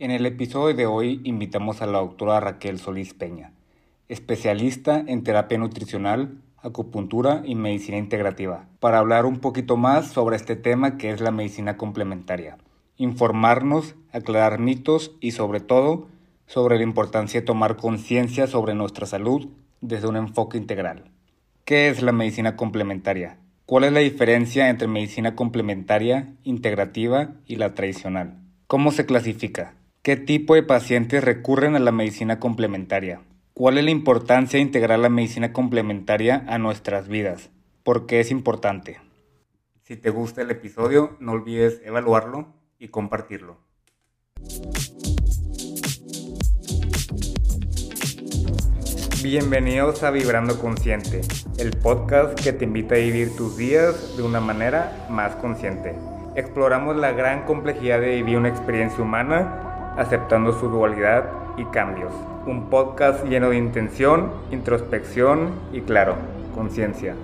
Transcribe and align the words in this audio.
En 0.00 0.10
el 0.10 0.26
episodio 0.26 0.74
de 0.74 0.86
hoy 0.86 1.20
invitamos 1.22 1.80
a 1.80 1.86
la 1.86 1.98
doctora 1.98 2.40
Raquel 2.40 2.80
Solís 2.80 3.14
Peña, 3.14 3.52
especialista 4.08 5.04
en 5.06 5.22
terapia 5.22 5.56
nutricional, 5.56 6.42
acupuntura 6.56 7.42
y 7.44 7.54
medicina 7.54 7.96
integrativa, 7.96 8.66
para 8.80 8.98
hablar 8.98 9.24
un 9.24 9.38
poquito 9.38 9.76
más 9.76 10.08
sobre 10.08 10.34
este 10.34 10.56
tema 10.56 10.98
que 10.98 11.10
es 11.10 11.20
la 11.20 11.30
medicina 11.30 11.76
complementaria, 11.76 12.58
informarnos, 12.96 13.94
aclarar 14.10 14.58
mitos 14.58 15.12
y 15.20 15.30
sobre 15.30 15.60
todo 15.60 16.08
sobre 16.48 16.76
la 16.78 16.82
importancia 16.82 17.38
de 17.38 17.46
tomar 17.46 17.76
conciencia 17.76 18.48
sobre 18.48 18.74
nuestra 18.74 19.06
salud 19.06 19.48
desde 19.80 20.08
un 20.08 20.16
enfoque 20.16 20.58
integral. 20.58 21.12
¿Qué 21.64 21.88
es 21.88 22.02
la 22.02 22.10
medicina 22.10 22.56
complementaria? 22.56 23.38
¿Cuál 23.64 23.84
es 23.84 23.92
la 23.92 24.00
diferencia 24.00 24.70
entre 24.70 24.88
medicina 24.88 25.36
complementaria, 25.36 26.34
integrativa 26.42 27.34
y 27.46 27.56
la 27.56 27.74
tradicional? 27.74 28.40
¿Cómo 28.66 28.90
se 28.90 29.06
clasifica? 29.06 29.76
¿Qué 30.04 30.16
tipo 30.16 30.54
de 30.54 30.62
pacientes 30.62 31.24
recurren 31.24 31.76
a 31.76 31.78
la 31.78 31.90
medicina 31.90 32.38
complementaria? 32.38 33.22
¿Cuál 33.54 33.78
es 33.78 33.84
la 33.84 33.90
importancia 33.90 34.58
de 34.58 34.62
integrar 34.62 34.98
la 34.98 35.08
medicina 35.08 35.54
complementaria 35.54 36.44
a 36.46 36.58
nuestras 36.58 37.08
vidas? 37.08 37.48
¿Por 37.84 38.04
qué 38.04 38.20
es 38.20 38.30
importante? 38.30 39.00
Si 39.80 39.96
te 39.96 40.10
gusta 40.10 40.42
el 40.42 40.50
episodio, 40.50 41.16
no 41.20 41.32
olvides 41.32 41.80
evaluarlo 41.86 42.48
y 42.78 42.88
compartirlo. 42.88 43.56
Bienvenidos 49.22 50.02
a 50.02 50.10
Vibrando 50.10 50.58
Consciente, 50.58 51.22
el 51.56 51.70
podcast 51.78 52.38
que 52.38 52.52
te 52.52 52.66
invita 52.66 52.96
a 52.96 52.98
vivir 52.98 53.34
tus 53.34 53.56
días 53.56 54.18
de 54.18 54.22
una 54.22 54.40
manera 54.40 55.06
más 55.08 55.34
consciente. 55.36 55.94
Exploramos 56.36 56.94
la 56.94 57.12
gran 57.12 57.46
complejidad 57.46 58.02
de 58.02 58.16
vivir 58.16 58.36
una 58.36 58.50
experiencia 58.50 59.02
humana, 59.02 59.70
aceptando 59.96 60.52
su 60.58 60.68
dualidad 60.68 61.30
y 61.56 61.64
cambios. 61.66 62.12
Un 62.46 62.68
podcast 62.70 63.24
lleno 63.26 63.50
de 63.50 63.56
intención, 63.56 64.32
introspección 64.50 65.52
y, 65.72 65.80
claro, 65.80 66.16
conciencia. 66.54 67.14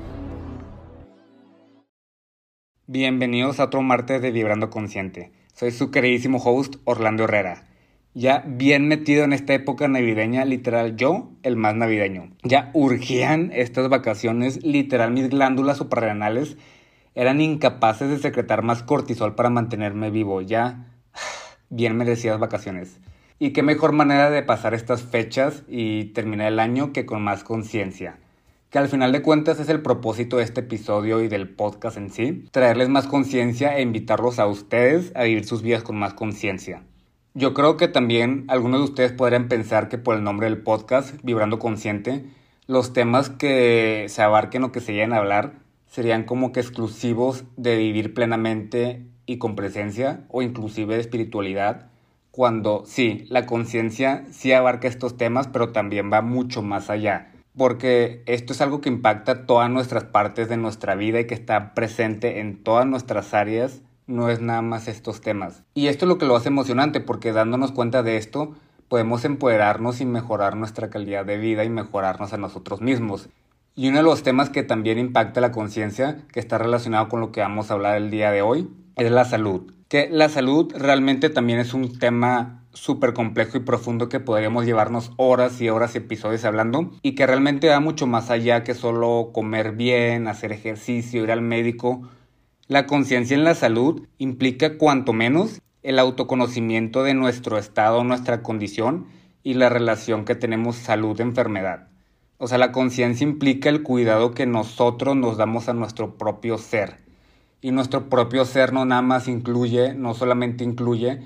Bienvenidos 2.86 3.61
a 3.61 3.64
otro 3.64 3.83
martes 3.83 4.22
de 4.22 4.30
Vibrando 4.30 4.70
Consciente. 4.70 5.33
Soy 5.55 5.70
su 5.70 5.91
queridísimo 5.91 6.39
host 6.39 6.77
Orlando 6.84 7.25
Herrera 7.25 7.70
ya 8.14 8.42
bien 8.47 8.89
metido 8.89 9.25
en 9.25 9.33
esta 9.33 9.55
época 9.55 9.86
navideña, 9.86 10.45
literal 10.45 10.97
yo, 10.97 11.30
el 11.42 11.56
más 11.56 11.75
navideño. 11.77 12.33
Ya 12.42 12.70
urgían 12.75 13.50
estas 13.55 13.89
vacaciones, 13.89 14.64
literal 14.64 15.12
mis 15.12 15.28
glándulas 15.28 15.77
suprarrenales 15.77 16.56
eran 17.14 17.41
incapaces 17.41 18.08
de 18.08 18.19
secretar 18.19 18.62
más 18.62 18.83
cortisol 18.83 19.34
para 19.34 19.50
mantenerme 19.50 20.11
vivo. 20.11 20.41
Ya 20.41 20.86
bien 21.71 21.97
merecidas 21.97 22.39
vacaciones. 22.39 23.01
Y 23.39 23.53
qué 23.53 23.63
mejor 23.63 23.93
manera 23.93 24.29
de 24.29 24.43
pasar 24.43 24.75
estas 24.75 25.03
fechas 25.03 25.63
y 25.67 26.07
terminar 26.07 26.49
el 26.49 26.61
año 26.61 26.93
que 26.93 27.07
con 27.07 27.23
más 27.23 27.43
conciencia. 27.43 28.19
Que 28.69 28.79
al 28.79 28.89
final 28.89 29.13
de 29.13 29.23
cuentas 29.23 29.59
es 29.59 29.69
el 29.71 29.81
propósito 29.81 30.37
de 30.37 30.45
este 30.45 30.61
episodio 30.61 31.23
y 31.23 31.29
del 31.29 31.48
podcast 31.48 31.97
en 31.97 32.11
sí, 32.11 32.45
traerles 32.51 32.91
más 32.91 33.07
conciencia 33.07 33.77
e 33.77 33.83
invitarlos 33.83 34.39
a 34.39 34.47
ustedes 34.47 35.11
a 35.15 35.25
vivir 35.25 35.47
sus 35.47 35.63
vidas 35.63 35.83
con 35.83 35.97
más 35.97 36.13
conciencia. 36.13 36.83
Yo 37.33 37.55
creo 37.55 37.77
que 37.77 37.89
también 37.89 38.45
algunos 38.48 38.81
de 38.81 38.85
ustedes 38.85 39.13
podrían 39.13 39.48
pensar 39.48 39.89
que 39.89 39.98
por 39.98 40.17
el 40.17 40.23
nombre 40.23 40.51
del 40.51 40.63
podcast, 40.63 41.15
Vibrando 41.23 41.59
Consciente, 41.59 42.27
los 42.67 42.93
temas 42.93 43.31
que 43.31 44.07
se 44.09 44.23
abarquen 44.23 44.65
o 44.65 44.73
que 44.73 44.81
se 44.81 44.93
lleguen 44.93 45.13
a 45.13 45.19
hablar 45.19 45.55
serían 45.87 46.25
como 46.25 46.53
que 46.53 46.61
exclusivos 46.61 47.45
de 47.57 47.77
vivir 47.77 48.15
plenamente 48.15 49.07
y 49.31 49.39
con 49.39 49.55
presencia 49.55 50.25
o 50.28 50.42
inclusive 50.42 50.95
de 50.95 51.00
espiritualidad, 51.00 51.86
cuando 52.33 52.83
sí, 52.84 53.27
la 53.28 53.47
conciencia 53.47 54.25
sí 54.33 54.53
abarca 54.53 54.89
estos 54.89 55.17
temas, 55.17 55.47
pero 55.47 55.69
también 55.69 56.11
va 56.12 56.20
mucho 56.20 56.62
más 56.62 56.91
allá, 56.91 57.31
porque 57.56 58.25
esto 58.27 58.53
es 58.53 58.61
algo 58.61 58.81
que 58.81 58.89
impacta 58.89 59.46
todas 59.46 59.70
nuestras 59.70 60.02
partes 60.02 60.48
de 60.48 60.57
nuestra 60.57 60.96
vida 60.96 61.20
y 61.20 61.29
que 61.29 61.35
está 61.35 61.74
presente 61.74 62.41
en 62.41 62.64
todas 62.64 62.86
nuestras 62.86 63.33
áreas 63.33 63.83
no 64.08 64.30
es 64.30 64.41
nada 64.41 64.63
más 64.63 64.89
estos 64.89 65.20
temas. 65.20 65.62
Y 65.74 65.86
esto 65.86 66.07
es 66.07 66.08
lo 66.08 66.18
que 66.18 66.27
lo 66.27 66.35
hace 66.35 66.48
emocionante 66.48 66.98
porque 66.98 67.33
dándonos 67.33 67.70
cuenta 67.70 68.02
de 68.02 68.17
esto 68.17 68.57
podemos 68.89 69.24
empoderarnos 69.24 70.01
y 70.01 70.07
mejorar 70.07 70.57
nuestra 70.57 70.91
calidad 70.91 71.24
de 71.24 71.39
vida 71.39 71.62
y 71.62 71.70
mejorarnos 71.70 72.33
a 72.33 72.36
nosotros 72.36 72.80
mismos. 72.80 73.29
Y 73.77 73.91
uno 73.91 73.98
de 73.98 74.02
los 74.02 74.24
temas 74.24 74.51
que 74.51 74.64
también 74.64 74.98
impacta 74.98 75.41
la 75.41 75.52
conciencia, 75.52 76.27
que 76.33 76.41
está 76.41 76.58
relacionado 76.58 77.08
con 77.08 77.20
lo 77.20 77.30
que 77.30 77.42
vamos 77.42 77.70
a 77.70 77.74
hablar 77.74 77.97
el 77.97 78.11
día 78.11 78.33
de 78.33 78.42
hoy, 78.42 78.68
es 79.06 79.12
la 79.12 79.24
salud. 79.24 79.72
Que 79.88 80.08
la 80.11 80.28
salud 80.28 80.72
realmente 80.77 81.30
también 81.30 81.58
es 81.58 81.74
un 81.74 81.98
tema 81.98 82.64
súper 82.72 83.12
complejo 83.12 83.56
y 83.56 83.61
profundo 83.61 84.08
que 84.08 84.20
podríamos 84.20 84.64
llevarnos 84.64 85.12
horas 85.16 85.61
y 85.61 85.68
horas 85.68 85.94
y 85.94 85.98
episodios 85.98 86.44
hablando 86.44 86.92
y 87.02 87.16
que 87.16 87.27
realmente 87.27 87.68
va 87.68 87.80
mucho 87.80 88.06
más 88.06 88.30
allá 88.30 88.62
que 88.62 88.74
solo 88.74 89.30
comer 89.34 89.72
bien, 89.72 90.28
hacer 90.28 90.52
ejercicio, 90.52 91.24
ir 91.24 91.33
al 91.33 91.42
médico 91.42 92.08
la 92.70 92.86
conciencia 92.86 93.36
en 93.36 93.42
la 93.42 93.56
salud 93.56 94.06
implica 94.16 94.78
cuanto 94.78 95.12
menos 95.12 95.61
el 95.82 95.98
autoconocimiento 95.98 97.02
de 97.02 97.14
nuestro 97.14 97.58
estado, 97.58 98.05
nuestra 98.05 98.44
condición 98.44 99.08
y 99.42 99.55
la 99.55 99.68
relación 99.68 100.24
que 100.24 100.36
tenemos 100.36 100.77
salud-enfermedad. 100.77 101.88
O 102.38 102.46
sea, 102.46 102.58
la 102.58 102.70
conciencia 102.70 103.27
implica 103.27 103.70
el 103.70 103.82
cuidado 103.82 104.34
que 104.34 104.46
nosotros 104.46 105.17
nos 105.17 105.36
damos 105.36 105.68
a 105.68 105.72
nuestro 105.72 106.17
propio 106.17 106.58
ser. 106.58 106.99
Y 107.61 107.73
nuestro 107.73 108.09
propio 108.09 108.45
ser 108.45 108.73
no 108.73 108.85
nada 108.85 109.03
más 109.03 109.29
incluye, 109.29 109.95
no 109.95 110.15
solamente 110.15 110.65
incluye 110.65 111.21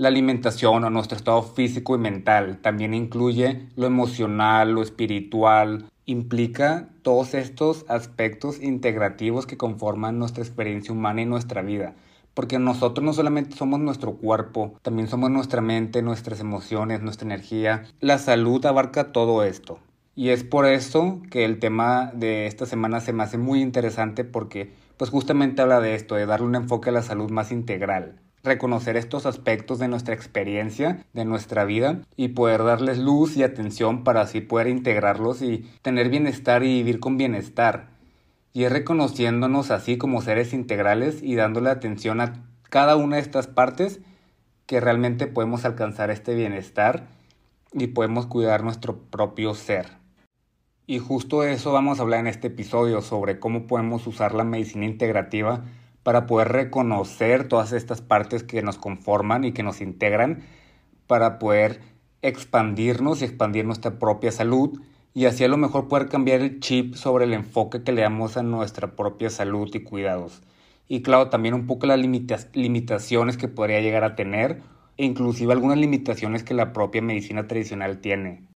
la 0.00 0.08
alimentación 0.08 0.82
o 0.82 0.88
nuestro 0.88 1.18
estado 1.18 1.42
físico 1.42 1.94
y 1.94 1.98
mental, 1.98 2.60
también 2.62 2.94
incluye 2.94 3.68
lo 3.76 3.86
emocional, 3.86 4.72
lo 4.72 4.82
espiritual, 4.82 5.90
implica 6.06 6.88
todos 7.02 7.34
estos 7.34 7.84
aspectos 7.86 8.62
integrativos 8.62 9.46
que 9.46 9.58
conforman 9.58 10.18
nuestra 10.18 10.42
experiencia 10.42 10.92
humana 10.92 11.20
y 11.20 11.26
nuestra 11.26 11.60
vida. 11.60 11.94
Porque 12.32 12.58
nosotros 12.58 13.04
no 13.04 13.12
solamente 13.12 13.56
somos 13.56 13.78
nuestro 13.78 14.14
cuerpo, 14.14 14.72
también 14.80 15.06
somos 15.06 15.30
nuestra 15.30 15.60
mente, 15.60 16.00
nuestras 16.00 16.40
emociones, 16.40 17.02
nuestra 17.02 17.26
energía. 17.26 17.82
La 18.00 18.16
salud 18.16 18.64
abarca 18.64 19.12
todo 19.12 19.44
esto. 19.44 19.80
Y 20.16 20.30
es 20.30 20.44
por 20.44 20.64
eso 20.64 21.20
que 21.30 21.44
el 21.44 21.58
tema 21.58 22.10
de 22.14 22.46
esta 22.46 22.64
semana 22.64 23.00
se 23.00 23.12
me 23.12 23.22
hace 23.22 23.36
muy 23.36 23.60
interesante 23.60 24.24
porque 24.24 24.72
pues 25.00 25.10
justamente 25.10 25.62
habla 25.62 25.80
de 25.80 25.94
esto, 25.94 26.14
de 26.14 26.26
darle 26.26 26.44
un 26.44 26.56
enfoque 26.56 26.90
a 26.90 26.92
la 26.92 27.00
salud 27.00 27.30
más 27.30 27.52
integral 27.52 28.20
reconocer 28.42 28.98
estos 28.98 29.24
aspectos 29.24 29.78
de 29.78 29.88
nuestra 29.88 30.14
experiencia, 30.14 31.06
de 31.14 31.24
nuestra 31.24 31.64
vida 31.64 32.02
y 32.16 32.28
poder 32.28 32.64
darles 32.64 32.98
luz 32.98 33.34
y 33.38 33.42
atención 33.42 34.04
para 34.04 34.22
así 34.22 34.42
poder 34.42 34.66
integrarlos 34.66 35.40
y 35.40 35.70
tener 35.80 36.10
bienestar 36.10 36.62
y 36.62 36.82
vivir 36.82 37.00
con 37.00 37.16
bienestar. 37.16 37.88
Y 38.52 38.64
es 38.64 38.72
reconociéndonos 38.72 39.70
así 39.70 39.96
como 39.96 40.22
seres 40.22 40.52
integrales 40.52 41.22
y 41.22 41.34
dándole 41.34 41.70
atención 41.70 42.20
a 42.20 42.44
cada 42.68 42.96
una 42.96 43.16
de 43.16 43.22
estas 43.22 43.46
partes 43.46 44.00
que 44.66 44.80
realmente 44.80 45.26
podemos 45.26 45.64
alcanzar 45.64 46.10
este 46.10 46.34
bienestar 46.34 47.08
y 47.72 47.88
podemos 47.88 48.26
cuidar 48.26 48.64
nuestro 48.64 48.98
propio 48.98 49.54
ser. 49.54 49.99
Y 50.90 50.98
justo 50.98 51.44
eso 51.44 51.70
vamos 51.70 52.00
a 52.00 52.02
hablar 52.02 52.18
en 52.18 52.26
este 52.26 52.48
episodio 52.48 53.00
sobre 53.00 53.38
cómo 53.38 53.68
podemos 53.68 54.08
usar 54.08 54.34
la 54.34 54.42
medicina 54.42 54.86
integrativa 54.86 55.62
para 56.02 56.26
poder 56.26 56.48
reconocer 56.48 57.46
todas 57.46 57.70
estas 57.70 58.00
partes 58.00 58.42
que 58.42 58.60
nos 58.60 58.76
conforman 58.76 59.44
y 59.44 59.52
que 59.52 59.62
nos 59.62 59.80
integran, 59.80 60.42
para 61.06 61.38
poder 61.38 61.80
expandirnos 62.22 63.22
y 63.22 63.26
expandir 63.26 63.66
nuestra 63.66 64.00
propia 64.00 64.32
salud 64.32 64.80
y 65.14 65.26
así 65.26 65.44
a 65.44 65.48
lo 65.48 65.58
mejor 65.58 65.86
poder 65.86 66.08
cambiar 66.08 66.40
el 66.40 66.58
chip 66.58 66.96
sobre 66.96 67.24
el 67.24 67.34
enfoque 67.34 67.84
que 67.84 67.92
le 67.92 68.02
damos 68.02 68.36
a 68.36 68.42
nuestra 68.42 68.96
propia 68.96 69.30
salud 69.30 69.72
y 69.72 69.84
cuidados. 69.84 70.42
Y 70.88 71.02
claro, 71.02 71.30
también 71.30 71.54
un 71.54 71.68
poco 71.68 71.86
las 71.86 72.00
limitaciones 72.00 73.36
que 73.36 73.46
podría 73.46 73.80
llegar 73.80 74.02
a 74.02 74.16
tener, 74.16 74.60
e 74.96 75.04
inclusive 75.04 75.52
algunas 75.52 75.78
limitaciones 75.78 76.42
que 76.42 76.54
la 76.54 76.72
propia 76.72 77.00
medicina 77.00 77.46
tradicional 77.46 78.00
tiene. 78.00 78.49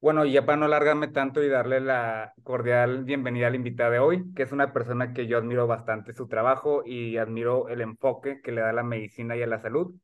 Bueno, 0.00 0.24
y 0.24 0.32
ya 0.32 0.46
para 0.46 0.56
no 0.56 0.64
alargarme 0.64 1.08
tanto 1.08 1.42
y 1.42 1.48
darle 1.48 1.78
la 1.78 2.32
cordial 2.42 3.04
bienvenida 3.04 3.48
a 3.48 3.50
la 3.50 3.56
invitada 3.56 3.90
de 3.90 3.98
hoy, 3.98 4.32
que 4.34 4.44
es 4.44 4.50
una 4.50 4.72
persona 4.72 5.12
que 5.12 5.26
yo 5.26 5.36
admiro 5.36 5.66
bastante 5.66 6.14
su 6.14 6.26
trabajo 6.26 6.82
y 6.86 7.18
admiro 7.18 7.68
el 7.68 7.82
enfoque 7.82 8.40
que 8.40 8.50
le 8.50 8.62
da 8.62 8.70
a 8.70 8.72
la 8.72 8.82
medicina 8.82 9.36
y 9.36 9.42
a 9.42 9.46
la 9.46 9.58
salud. 9.58 9.94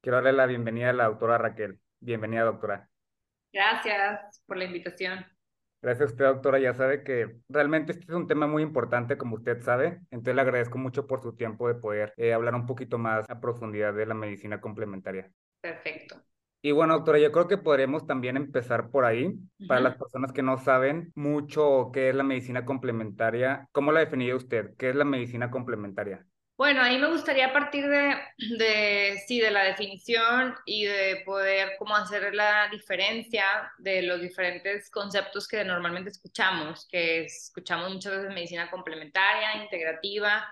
Quiero 0.00 0.16
darle 0.16 0.32
la 0.32 0.46
bienvenida 0.46 0.90
a 0.90 0.94
la 0.94 1.04
doctora 1.04 1.38
Raquel. 1.38 1.78
Bienvenida, 2.00 2.42
doctora. 2.42 2.88
Gracias 3.52 4.42
por 4.46 4.56
la 4.56 4.64
invitación. 4.64 5.24
Gracias 5.80 6.08
a 6.08 6.12
usted, 6.12 6.24
doctora. 6.24 6.58
Ya 6.58 6.74
sabe 6.74 7.04
que 7.04 7.36
realmente 7.48 7.92
este 7.92 8.04
es 8.04 8.10
un 8.10 8.26
tema 8.26 8.48
muy 8.48 8.64
importante, 8.64 9.16
como 9.16 9.36
usted 9.36 9.62
sabe. 9.62 10.00
Entonces 10.10 10.34
le 10.34 10.40
agradezco 10.40 10.76
mucho 10.76 11.06
por 11.06 11.22
su 11.22 11.36
tiempo 11.36 11.68
de 11.68 11.76
poder 11.76 12.12
eh, 12.16 12.32
hablar 12.32 12.56
un 12.56 12.66
poquito 12.66 12.98
más 12.98 13.30
a 13.30 13.40
profundidad 13.40 13.94
de 13.94 14.06
la 14.06 14.14
medicina 14.14 14.60
complementaria. 14.60 15.30
Perfecto. 15.60 16.25
Y 16.66 16.72
bueno, 16.72 16.94
doctora, 16.94 17.20
yo 17.20 17.30
creo 17.30 17.46
que 17.46 17.58
podremos 17.58 18.08
también 18.08 18.36
empezar 18.36 18.90
por 18.90 19.04
ahí. 19.04 19.32
Para 19.68 19.80
las 19.80 19.94
personas 19.94 20.32
que 20.32 20.42
no 20.42 20.58
saben 20.58 21.12
mucho 21.14 21.92
qué 21.92 22.08
es 22.08 22.14
la 22.16 22.24
medicina 22.24 22.64
complementaria, 22.64 23.68
¿cómo 23.70 23.92
la 23.92 24.00
definiría 24.00 24.34
usted? 24.34 24.74
¿Qué 24.76 24.90
es 24.90 24.96
la 24.96 25.04
medicina 25.04 25.48
complementaria? 25.48 26.26
Bueno, 26.56 26.82
ahí 26.82 26.98
me 26.98 27.06
gustaría 27.06 27.52
partir 27.52 27.86
de, 27.86 28.16
de, 28.58 29.22
sí, 29.28 29.38
de 29.38 29.52
la 29.52 29.62
definición 29.62 30.56
y 30.64 30.86
de 30.86 31.22
poder 31.24 31.74
cómo 31.78 31.94
hacer 31.94 32.34
la 32.34 32.68
diferencia 32.68 33.44
de 33.78 34.02
los 34.02 34.20
diferentes 34.20 34.90
conceptos 34.90 35.46
que 35.46 35.64
normalmente 35.64 36.10
escuchamos, 36.10 36.88
que 36.90 37.26
escuchamos 37.26 37.94
muchas 37.94 38.10
veces 38.16 38.34
medicina 38.34 38.68
complementaria, 38.72 39.62
integrativa 39.62 40.44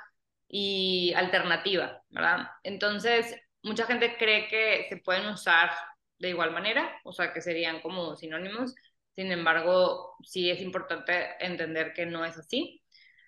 y 0.47 1.13
alternativa, 1.17 2.05
¿verdad? 2.09 2.47
Entonces, 2.63 3.35
mucha 3.65 3.85
gente 3.87 4.17
cree 4.17 4.47
que 4.47 4.87
se 4.89 4.99
pueden 4.99 5.27
usar 5.27 5.71
de 6.19 6.31
igual 6.31 6.53
manera, 6.53 7.01
o 7.05 7.13
sea, 7.13 7.33
que 7.33 7.41
serían 7.41 7.81
como 7.81 8.17
sinónimos. 8.17 8.75
Sin 9.15 9.31
embargo, 9.33 10.17
sí 10.23 10.51
es 10.51 10.61
importante 10.61 11.31
entender 11.41 11.93
que 11.93 12.07
no 12.07 12.25
es 12.25 12.37
así. 12.39 12.83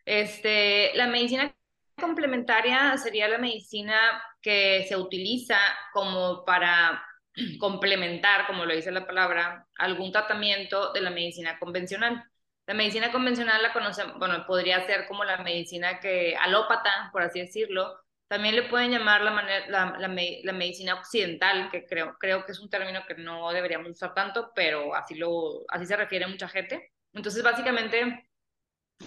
Este, 0.05 0.93
la 0.95 1.07
medicina 1.07 1.55
complementaria 2.01 2.97
sería 2.99 3.29
la 3.29 3.39
medicina 3.39 4.23
que 4.41 4.85
se 4.89 4.97
utiliza 4.97 5.59
como 5.93 6.45
para 6.45 7.03
complementar, 7.61 8.47
como 8.47 8.65
lo 8.65 8.75
dice 8.75 8.91
la 8.93 9.07
palabra, 9.07 9.67
algún 9.79 10.13
tratamiento 10.13 10.93
de 10.93 11.01
la 11.01 11.11
medicina 11.11 11.59
convencional. 11.59 12.25
La 12.67 12.75
medicina 12.75 13.13
convencional 13.13 13.63
la 13.63 13.73
conocemos, 13.73 14.19
bueno, 14.19 14.45
podría 14.47 14.85
ser 14.87 15.07
como 15.07 15.25
la 15.25 15.39
medicina 15.39 16.01
que 16.01 16.37
alópata, 16.37 17.11
por 17.13 17.23
así 17.23 17.41
decirlo. 17.41 17.97
También 18.29 18.57
le 18.57 18.65
pueden 18.65 18.91
llamar 18.91 19.23
la, 19.23 19.33
la, 19.69 19.97
la, 19.99 20.53
medicina 20.53 20.95
occidental, 20.95 21.71
que 21.71 21.87
creo, 21.87 22.17
creo 22.19 22.45
que 22.45 22.53
es 22.53 22.59
un 22.59 22.69
término 22.69 23.05
que 23.07 23.15
no 23.15 23.53
deberíamos 23.53 23.91
usar 23.91 24.15
tanto, 24.15 24.51
pero 24.55 24.95
así, 24.97 25.15
lo, 25.15 25.65
así 25.69 25.87
se 25.87 25.97
refiere 25.97 26.27
mucha 26.27 26.49
gente. 26.49 26.93
Entonces, 27.13 27.43
básicamente, 27.45 28.29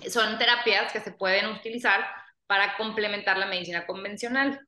son 0.09 0.37
terapias 0.37 0.93
que 0.93 1.01
se 1.01 1.11
pueden 1.11 1.47
utilizar 1.47 2.05
para 2.47 2.77
complementar 2.77 3.37
la 3.37 3.45
medicina 3.45 3.85
convencional. 3.85 4.59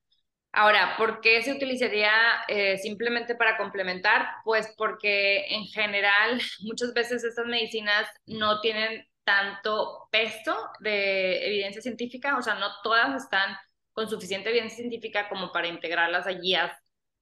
Ahora, 0.54 0.96
¿por 0.98 1.22
qué 1.22 1.42
se 1.44 1.54
utilizaría 1.54 2.12
eh, 2.48 2.78
simplemente 2.78 3.36
para 3.36 3.58
complementar? 3.58 4.28
Pues 4.44 4.74
porque 4.78 5.46
en 5.48 5.66
general 5.66 6.42
muchas 6.62 6.94
veces 6.94 7.24
estas 7.24 7.46
medicinas 7.46 8.08
no 8.26 8.60
tienen 8.62 9.08
tanto 9.24 10.10
peso 10.12 10.70
de 10.80 11.46
evidencia 11.48 11.82
científica, 11.82 12.38
o 12.38 12.42
sea, 12.42 12.56
no 12.56 12.68
todas 12.84 13.24
están 13.24 13.56
con 13.94 14.10
suficiente 14.10 14.50
evidencia 14.50 14.78
científica 14.78 15.30
como 15.30 15.52
para 15.52 15.68
integrarlas 15.68 16.28
a 16.28 16.32
guías, 16.32 16.72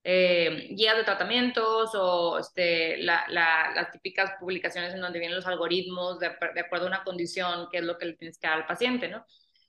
eh, 0.04 0.68
guías 0.72 0.98
de 0.98 1.04
tratamientos 1.04 1.92
o 1.94 2.40
este, 2.40 2.98
las 2.98 3.92
típicas 3.92 4.32
publicaciones 4.40 4.94
en 4.94 5.02
donde 5.02 5.20
vienen 5.20 5.36
los 5.36 5.48
algoritmos 5.48 6.20
de, 6.20 6.28
acuerdo 6.28 6.86
a 6.86 6.90
una 6.90 7.04
condición, 7.04 7.68
qué 7.72 7.80
es 7.80 7.84
lo 7.84 7.98
que 7.98 8.06
le 8.06 8.14
tienes 8.14 8.38
que 8.38 8.48
dar 8.48 8.58
al 8.58 8.66
paciente, 8.66 9.08
¿no? 9.10 9.26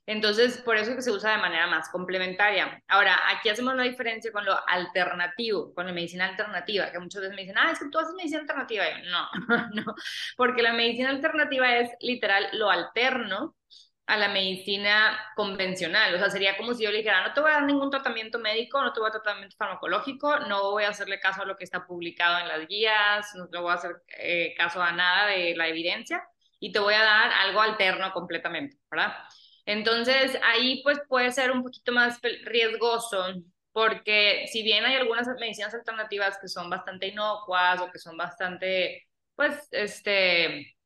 Entonces, 0.07 0.59
por 0.63 0.77
eso 0.77 0.91
es 0.91 0.97
que 0.97 1.03
se 1.03 1.13
usa 1.13 1.33
de 1.33 1.39
manera 1.39 1.69
más 1.69 1.89
complementaria. 1.91 2.83
Ahora, 2.89 3.17
aquí 3.29 3.49
hacemos 3.49 3.77
la 3.77 3.85
diferencia 3.85 4.33
con 4.33 4.45
lo 4.45 4.57
alternativo, 4.67 5.73
con 5.73 5.87
la 5.87 5.93
medicina 5.93 6.27
alternativa, 6.27 6.91
que 6.91 6.99
muchas 6.99 7.23
veces 7.23 7.37
me 7.37 7.43
dicen, 7.43 7.59
ah, 7.59 7.71
es 7.71 7.79
que 7.79 7.89
tú 7.91 7.99
haces 7.99 8.15
medicina 8.15 8.41
alternativa. 8.41 8.85
no, 9.05 9.29
no, 9.75 9.95
porque 10.37 10.63
la 10.63 10.73
medicina 10.73 11.11
alternativa 11.11 11.77
es 11.77 11.91
literal 12.01 12.49
lo 12.55 12.71
alterno 12.71 13.55
a 14.11 14.17
la 14.17 14.29
medicina 14.29 15.17
convencional. 15.37 16.13
O 16.15 16.19
sea, 16.19 16.31
sería 16.31 16.57
como 16.57 16.75
si 16.75 16.83
yo 16.83 16.91
le 16.91 16.99
dijera, 16.99 17.27
no 17.27 17.33
te 17.33 17.41
voy 17.41 17.51
a 17.51 17.55
dar 17.55 17.63
ningún 17.63 17.91
tratamiento 17.91 18.41
médico, 18.41 18.83
no 18.83 18.93
te 18.93 18.99
voy 18.99 19.09
a 19.09 19.13
dar 19.13 19.23
tratamiento 19.23 19.57
farmacológico, 19.57 20.41
no 20.41 20.73
voy 20.73 20.83
a 20.83 20.89
hacerle 20.89 21.21
caso 21.21 21.43
a 21.43 21.45
lo 21.45 21.57
que 21.57 21.63
está 21.63 21.87
publicado 21.87 22.41
en 22.41 22.49
las 22.49 22.67
guías, 22.67 23.33
no 23.37 23.49
te 23.49 23.59
voy 23.59 23.71
a 23.71 23.75
hacer 23.75 24.03
eh, 24.19 24.53
caso 24.57 24.83
a 24.83 24.91
nada 24.91 25.27
de 25.29 25.55
la 25.55 25.69
evidencia 25.69 26.25
y 26.59 26.73
te 26.73 26.81
voy 26.81 26.95
a 26.95 27.03
dar 27.03 27.31
algo 27.31 27.61
alterno 27.61 28.13
completamente, 28.13 28.79
¿verdad? 28.91 29.15
Entonces, 29.65 30.37
ahí 30.43 30.83
pues 30.83 31.01
puede 31.09 31.31
ser 31.31 31.53
un 31.53 31.63
poquito 31.63 31.93
más 31.93 32.19
riesgoso, 32.43 33.25
porque 33.73 34.47
si 34.49 34.65
bien 34.65 34.85
hay 34.85 34.97
algunas 34.97 35.29
medicinas 35.39 35.73
alternativas 35.73 36.37
que 36.41 36.49
son 36.49 36.69
bastante 36.69 37.07
inocuas 37.07 37.81
o 37.81 37.93
que 37.93 38.01
son 38.01 38.17
bastante, 38.17 39.07
pues, 39.37 39.69
este, 39.71 40.77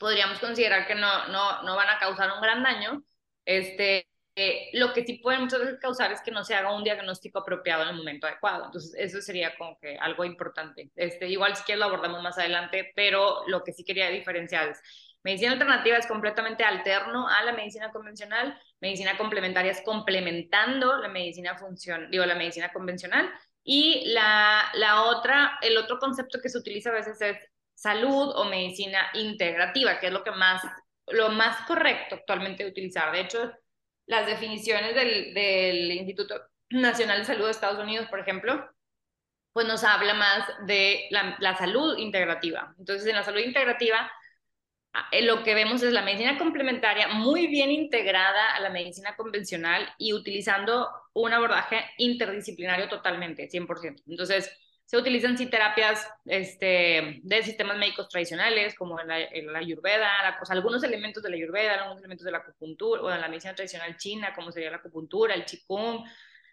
podríamos 0.00 0.40
considerar 0.40 0.88
que 0.88 0.96
no, 0.96 1.28
no, 1.28 1.62
no 1.62 1.76
van 1.76 1.90
a 1.90 1.98
causar 1.98 2.32
un 2.32 2.40
gran 2.40 2.62
daño, 2.62 3.04
este, 3.44 4.08
eh, 4.34 4.70
lo 4.72 4.94
que 4.94 5.04
sí 5.04 5.18
puede 5.22 5.38
muchas 5.38 5.60
veces 5.60 5.78
causar 5.78 6.10
es 6.10 6.22
que 6.22 6.30
no 6.30 6.42
se 6.42 6.54
haga 6.54 6.74
un 6.74 6.82
diagnóstico 6.82 7.40
apropiado 7.40 7.82
en 7.82 7.90
el 7.90 7.96
momento 7.96 8.26
adecuado. 8.26 8.64
Entonces, 8.64 8.94
eso 8.96 9.20
sería 9.20 9.54
como 9.56 9.78
que 9.78 9.98
algo 9.98 10.24
importante. 10.24 10.90
Este, 10.96 11.28
igual 11.28 11.54
si 11.54 11.64
quieres 11.64 11.80
lo 11.80 11.86
abordamos 11.86 12.22
más 12.22 12.38
adelante, 12.38 12.92
pero 12.96 13.42
lo 13.46 13.62
que 13.62 13.72
sí 13.74 13.84
quería 13.84 14.08
diferenciar 14.08 14.70
es 14.70 14.80
Medicina 15.22 15.52
alternativa 15.52 15.98
es 15.98 16.06
completamente 16.06 16.64
alterno 16.64 17.28
a 17.28 17.42
la 17.42 17.52
medicina 17.52 17.92
convencional, 17.92 18.58
medicina 18.80 19.18
complementaria 19.18 19.72
es 19.72 19.82
complementando 19.82 20.96
la 20.96 21.08
medicina 21.08 21.58
función, 21.58 22.10
digo, 22.10 22.24
la 22.24 22.34
medicina 22.34 22.72
convencional, 22.72 23.30
y 23.62 24.04
la, 24.14 24.70
la 24.74 25.02
otra, 25.02 25.58
el 25.60 25.76
otro 25.76 25.98
concepto 25.98 26.40
que 26.40 26.48
se 26.48 26.56
utiliza 26.56 26.88
a 26.88 26.94
veces 26.94 27.20
es 27.20 27.36
salud 27.80 28.32
o 28.36 28.44
medicina 28.44 29.10
integrativa, 29.14 29.98
que 29.98 30.08
es 30.08 30.12
lo 30.12 30.22
que 30.22 30.32
más, 30.32 30.62
lo 31.08 31.30
más 31.30 31.66
correcto 31.66 32.16
actualmente 32.16 32.66
utilizar. 32.66 33.12
De 33.12 33.20
hecho, 33.20 33.52
las 34.06 34.26
definiciones 34.26 34.94
del, 34.94 35.32
del 35.34 35.92
Instituto 35.92 36.40
Nacional 36.70 37.20
de 37.20 37.24
Salud 37.24 37.44
de 37.46 37.50
Estados 37.52 37.82
Unidos, 37.82 38.06
por 38.08 38.20
ejemplo, 38.20 38.68
pues 39.52 39.66
nos 39.66 39.82
habla 39.84 40.14
más 40.14 40.46
de 40.66 41.06
la, 41.10 41.36
la 41.40 41.56
salud 41.56 41.96
integrativa. 41.98 42.74
Entonces, 42.78 43.06
en 43.06 43.16
la 43.16 43.24
salud 43.24 43.40
integrativa 43.40 44.10
Ah, 44.92 45.06
eh, 45.12 45.22
lo 45.22 45.44
que 45.44 45.54
vemos 45.54 45.82
es 45.82 45.92
la 45.92 46.02
medicina 46.02 46.36
complementaria 46.36 47.06
muy 47.08 47.46
bien 47.46 47.70
integrada 47.70 48.56
a 48.56 48.60
la 48.60 48.70
medicina 48.70 49.14
convencional 49.14 49.88
y 49.98 50.12
utilizando 50.12 50.88
un 51.12 51.32
abordaje 51.32 51.84
interdisciplinario 51.98 52.88
totalmente, 52.88 53.48
100%. 53.48 54.02
Entonces, 54.08 54.50
se 54.90 54.96
utilizan 54.96 55.38
sí 55.38 55.46
terapias 55.46 56.04
este, 56.24 57.20
de 57.22 57.42
sistemas 57.44 57.78
médicos 57.78 58.08
tradicionales, 58.08 58.74
como 58.74 58.98
la, 58.98 59.20
la 59.20 59.58
ayurveda, 59.60 60.36
algunos 60.48 60.82
elementos 60.82 61.22
de 61.22 61.30
la 61.30 61.36
ayurveda, 61.36 61.74
algunos 61.74 61.98
elementos 62.00 62.24
de 62.24 62.32
la 62.32 62.38
acupuntura, 62.38 63.00
o 63.00 63.08
de 63.08 63.20
la 63.20 63.28
medicina 63.28 63.54
tradicional 63.54 63.96
china, 63.96 64.34
como 64.34 64.50
sería 64.50 64.68
la 64.68 64.78
acupuntura, 64.78 65.32
el 65.32 65.44
qigong, 65.44 66.04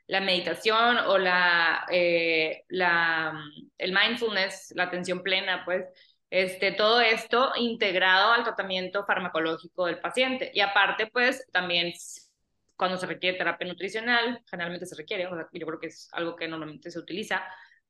la 0.05 0.21
meditación 0.21 0.99
o 1.07 1.17
la, 1.17 1.83
eh, 1.89 2.63
la, 2.67 3.43
el 3.75 3.91
mindfulness, 3.91 4.71
la 4.75 4.83
atención 4.83 5.23
plena, 5.23 5.65
pues, 5.65 5.85
este, 6.29 6.73
todo 6.73 7.01
esto 7.01 7.53
integrado 7.55 8.33
al 8.33 8.43
tratamiento 8.43 9.03
farmacológico 9.03 9.87
del 9.87 9.99
paciente. 9.99 10.51
Y 10.53 10.59
aparte, 10.59 11.07
pues 11.07 11.43
también 11.51 11.91
cuando 12.75 12.97
se 12.97 13.07
requiere 13.07 13.35
terapia 13.35 13.67
nutricional, 13.67 14.43
generalmente 14.47 14.85
se 14.85 14.95
requiere, 14.95 15.23
yo 15.23 15.65
creo 15.65 15.79
que 15.79 15.87
es 15.87 16.07
algo 16.11 16.35
que 16.35 16.47
normalmente 16.47 16.91
se 16.91 16.99
utiliza, 16.99 17.43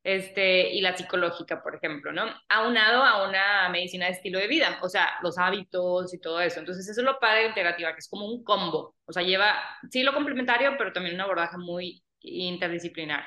este, 0.08 0.70
y 0.72 0.80
la 0.80 0.96
psicológica, 0.96 1.62
por 1.62 1.76
ejemplo, 1.76 2.14
¿no? 2.14 2.24
Aunado 2.48 3.04
a 3.04 3.28
una 3.28 3.68
medicina 3.68 4.06
de 4.06 4.14
estilo 4.14 4.40
de 4.40 4.48
vida, 4.48 4.80
o 4.82 4.88
sea, 4.88 5.10
los 5.22 5.38
hábitos 5.38 6.14
y 6.14 6.20
todo 6.20 6.40
eso. 6.40 6.62
Entonces, 6.62 6.88
eso 6.88 7.02
es 7.02 7.06
lo 7.06 7.20
padre 7.20 7.42
de 7.42 7.48
integrativa, 7.50 7.92
que 7.92 8.00
es 8.00 8.08
como 8.08 8.26
un 8.26 8.42
combo, 8.42 8.96
o 9.06 9.12
sea, 9.12 9.22
lleva, 9.22 9.56
sí, 9.92 10.04
lo 10.04 10.14
complementario, 10.14 10.76
pero 10.78 10.94
también 10.94 11.16
un 11.16 11.20
abordaje 11.20 11.58
muy 11.58 12.02
interdisciplinar. 12.22 13.22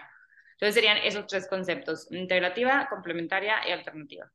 Entonces, 0.52 0.74
serían 0.74 0.96
esos 1.04 1.26
tres 1.26 1.46
conceptos, 1.50 2.10
integrativa, 2.12 2.88
complementaria 2.88 3.56
y 3.68 3.72
alternativa. 3.72 4.32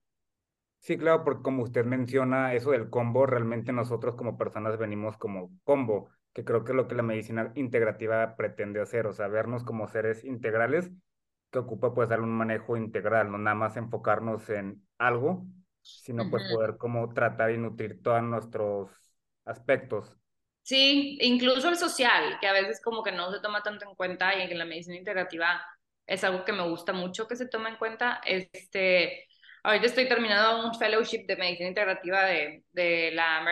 Sí, 0.78 1.00
claro, 1.00 1.24
porque 1.24 1.42
como 1.42 1.64
usted 1.64 1.84
menciona, 1.84 2.54
eso 2.54 2.70
del 2.70 2.92
combo, 2.92 3.26
realmente 3.26 3.74
nosotros 3.74 4.14
como 4.14 4.38
personas 4.38 4.78
venimos 4.78 5.18
como 5.18 5.50
combo, 5.64 6.12
que 6.32 6.46
creo 6.46 6.64
que 6.64 6.74
es 6.74 6.76
lo 6.76 6.88
que 6.88 6.94
la 6.94 7.02
medicina 7.02 7.52
integrativa 7.56 8.36
pretende 8.36 8.82
hacer, 8.82 9.08
o 9.08 9.14
sea, 9.14 9.30
vernos 9.30 9.64
como 9.64 9.88
seres 9.88 10.24
integrales 10.24 10.92
que 11.56 11.60
ocupa 11.66 11.94
pues 11.94 12.10
dar 12.10 12.22
un 12.22 12.32
manejo 12.32 12.78
integral, 12.78 13.32
no 13.32 13.38
nada 13.38 13.56
más 13.56 13.78
enfocarnos 13.78 14.50
en 14.50 14.86
algo, 14.98 15.46
sino 15.82 16.30
pues 16.30 16.44
poder 16.52 16.78
como 16.78 17.14
tratar 17.14 17.52
y 17.52 17.58
nutrir 17.58 18.02
todos 18.02 18.22
nuestros 18.24 18.92
aspectos. 19.46 20.16
Sí, 20.62 21.18
incluso 21.22 21.70
el 21.70 21.78
social, 21.78 22.38
que 22.42 22.48
a 22.48 22.54
veces 22.54 22.82
como 22.84 23.04
que 23.04 23.12
no 23.12 23.32
se 23.32 23.40
toma 23.40 23.62
tanto 23.62 23.88
en 23.88 23.96
cuenta 23.96 24.36
y 24.36 24.42
en 24.42 24.58
la 24.58 24.66
medicina 24.66 24.98
integrativa 24.98 25.62
es 26.08 26.24
algo 26.24 26.44
que 26.44 26.54
me 26.54 26.68
gusta 26.68 26.92
mucho 26.94 27.28
que 27.28 27.36
se 27.36 27.48
tome 27.48 27.70
en 27.70 27.78
cuenta, 27.78 28.22
este 28.26 29.28
Ahorita 29.66 29.88
estoy 29.88 30.08
terminando 30.08 30.64
un 30.64 30.76
fellowship 30.76 31.26
de 31.26 31.38
medicina 31.38 31.70
integrativa 31.70 32.24
de, 32.26 32.64
de 32.74 33.10
la 33.14 33.44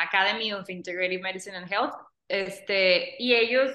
Academy 0.00 0.54
of 0.54 0.70
Integrative 0.70 1.20
Medicine 1.20 1.54
and 1.54 1.70
Health, 1.70 1.92
este, 2.28 3.14
y 3.18 3.34
ellos 3.34 3.70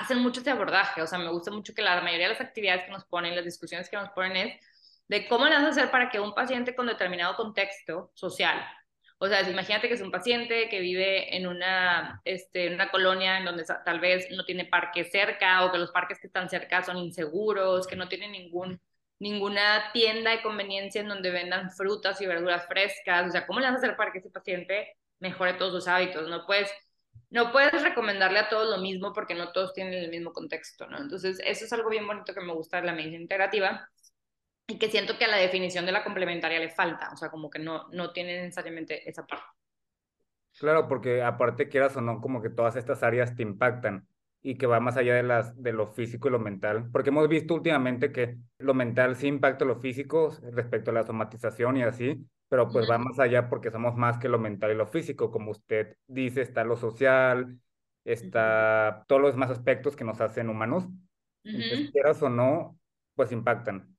hacen 0.00 0.18
mucho 0.18 0.40
este 0.40 0.50
abordaje, 0.50 1.02
o 1.02 1.06
sea, 1.06 1.18
me 1.18 1.30
gusta 1.30 1.50
mucho 1.50 1.74
que 1.74 1.82
la 1.82 2.00
mayoría 2.00 2.28
de 2.28 2.34
las 2.34 2.40
actividades 2.40 2.84
que 2.84 2.90
nos 2.90 3.04
ponen, 3.04 3.36
las 3.36 3.44
discusiones 3.44 3.88
que 3.88 3.96
nos 3.96 4.10
ponen 4.10 4.36
es 4.36 4.60
de 5.08 5.26
cómo 5.28 5.46
le 5.46 5.54
vas 5.54 5.64
a 5.64 5.68
hacer 5.68 5.90
para 5.90 6.10
que 6.10 6.20
un 6.20 6.34
paciente 6.34 6.74
con 6.74 6.86
determinado 6.86 7.36
contexto 7.36 8.10
social, 8.14 8.64
o 9.20 9.26
sea, 9.26 9.48
imagínate 9.48 9.88
que 9.88 9.94
es 9.94 10.00
un 10.00 10.12
paciente 10.12 10.68
que 10.68 10.80
vive 10.80 11.36
en 11.36 11.46
una, 11.48 12.20
este, 12.24 12.72
una 12.72 12.90
colonia 12.90 13.38
en 13.38 13.44
donde 13.44 13.64
tal 13.84 13.98
vez 13.98 14.28
no 14.30 14.44
tiene 14.44 14.64
parque 14.64 15.04
cerca 15.04 15.64
o 15.64 15.72
que 15.72 15.78
los 15.78 15.90
parques 15.90 16.20
que 16.20 16.28
están 16.28 16.48
cerca 16.48 16.84
son 16.84 16.98
inseguros, 16.98 17.86
que 17.88 17.96
no 17.96 18.08
tienen 18.08 18.32
ningún 18.32 18.80
ninguna 19.20 19.90
tienda 19.92 20.30
de 20.30 20.42
conveniencia 20.42 21.00
en 21.00 21.08
donde 21.08 21.30
vendan 21.30 21.70
frutas 21.72 22.20
y 22.20 22.26
verduras 22.26 22.66
frescas. 22.68 23.28
O 23.28 23.30
sea, 23.32 23.46
¿cómo 23.46 23.60
le 23.60 23.66
vas 23.66 23.74
a 23.74 23.78
hacer 23.78 23.96
para 23.96 24.12
que 24.12 24.18
ese 24.18 24.30
paciente 24.30 24.96
mejore 25.18 25.54
todos 25.54 25.72
sus 25.72 25.88
hábitos? 25.88 26.28
No 26.28 26.46
puedes 26.46 26.70
no 27.30 27.52
puedes 27.52 27.82
recomendarle 27.82 28.38
a 28.38 28.48
todos 28.48 28.68
lo 28.70 28.82
mismo 28.82 29.12
porque 29.12 29.34
no 29.34 29.52
todos 29.52 29.72
tienen 29.74 29.94
el 29.94 30.10
mismo 30.10 30.32
contexto, 30.32 30.86
¿no? 30.86 30.98
Entonces, 30.98 31.40
eso 31.44 31.64
es 31.64 31.72
algo 31.72 31.90
bien 31.90 32.06
bonito 32.06 32.32
que 32.34 32.40
me 32.40 32.54
gusta 32.54 32.80
de 32.80 32.86
la 32.86 32.94
medicina 32.94 33.22
integrativa 33.22 33.88
y 34.66 34.78
que 34.78 34.90
siento 34.90 35.18
que 35.18 35.24
a 35.24 35.28
la 35.28 35.36
definición 35.36 35.86
de 35.86 35.92
la 35.92 36.04
complementaria 36.04 36.58
le 36.58 36.70
falta, 36.70 37.10
o 37.12 37.16
sea, 37.16 37.30
como 37.30 37.50
que 37.50 37.58
no, 37.58 37.88
no 37.90 38.12
tiene 38.12 38.42
necesariamente 38.42 39.08
esa 39.08 39.26
parte. 39.26 39.44
Claro, 40.58 40.88
porque 40.88 41.22
aparte 41.22 41.68
quieras 41.68 41.96
o 41.96 42.00
no, 42.00 42.20
como 42.20 42.42
que 42.42 42.50
todas 42.50 42.76
estas 42.76 43.02
áreas 43.02 43.36
te 43.36 43.42
impactan 43.42 44.06
y 44.42 44.56
que 44.56 44.66
va 44.66 44.80
más 44.80 44.96
allá 44.96 45.14
de, 45.14 45.22
las, 45.22 45.60
de 45.60 45.72
lo 45.72 45.86
físico 45.86 46.28
y 46.28 46.30
lo 46.32 46.38
mental, 46.38 46.88
porque 46.92 47.10
hemos 47.10 47.28
visto 47.28 47.54
últimamente 47.54 48.12
que 48.12 48.36
lo 48.58 48.74
mental 48.74 49.16
sí 49.16 49.26
impacta 49.26 49.64
lo 49.64 49.80
físico 49.80 50.36
respecto 50.52 50.90
a 50.90 50.94
la 50.94 51.04
somatización 51.04 51.76
y 51.76 51.82
así, 51.82 52.26
pero 52.48 52.68
pues 52.70 52.88
va 52.90 52.98
más 52.98 53.18
allá 53.18 53.48
porque 53.48 53.70
somos 53.70 53.94
más 53.96 54.18
que 54.18 54.28
lo 54.28 54.38
mental 54.38 54.70
y 54.72 54.74
lo 54.74 54.86
físico, 54.86 55.30
como 55.30 55.50
usted 55.50 55.96
dice, 56.06 56.42
está 56.42 56.64
lo 56.64 56.76
social, 56.76 57.58
está 58.04 59.04
todos 59.06 59.20
los 59.20 59.32
demás 59.32 59.50
aspectos 59.50 59.96
que 59.96 60.04
nos 60.04 60.20
hacen 60.20 60.48
humanos, 60.48 60.88
entonces 61.44 61.90
quieras 61.90 62.22
o 62.22 62.28
no, 62.28 62.78
pues 63.14 63.32
impactan. 63.32 63.96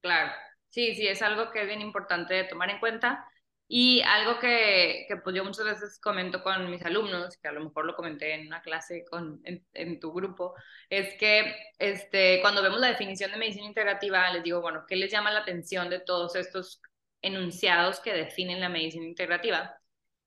Claro, 0.00 0.32
sí, 0.68 0.94
sí, 0.94 1.06
es 1.06 1.22
algo 1.22 1.50
que 1.50 1.62
es 1.62 1.66
bien 1.66 1.80
importante 1.80 2.34
de 2.34 2.44
tomar 2.44 2.70
en 2.70 2.80
cuenta. 2.80 3.26
Y 3.70 4.00
algo 4.00 4.38
que, 4.38 5.04
que, 5.08 5.16
pues 5.18 5.36
yo 5.36 5.44
muchas 5.44 5.66
veces 5.66 6.00
comento 6.00 6.42
con 6.42 6.70
mis 6.70 6.82
alumnos, 6.86 7.36
que 7.36 7.48
a 7.48 7.52
lo 7.52 7.62
mejor 7.62 7.84
lo 7.84 7.94
comenté 7.94 8.32
en 8.32 8.46
una 8.46 8.62
clase 8.62 9.04
con, 9.10 9.42
en, 9.44 9.62
en, 9.74 10.00
tu 10.00 10.10
grupo, 10.10 10.54
es 10.88 11.14
que 11.18 11.54
este, 11.78 12.40
cuando 12.40 12.62
vemos 12.62 12.80
la 12.80 12.86
definición 12.86 13.30
de 13.30 13.36
medicina 13.36 13.66
integrativa, 13.66 14.32
les 14.32 14.42
digo, 14.42 14.62
bueno, 14.62 14.84
¿qué 14.88 14.96
les 14.96 15.12
llama 15.12 15.30
la 15.30 15.40
atención 15.40 15.90
de 15.90 16.00
todos 16.00 16.34
estos 16.34 16.80
enunciados 17.22 18.00
que 18.00 18.12
definen 18.12 18.60
la 18.60 18.68
medicina 18.68 19.06
integrativa? 19.06 19.78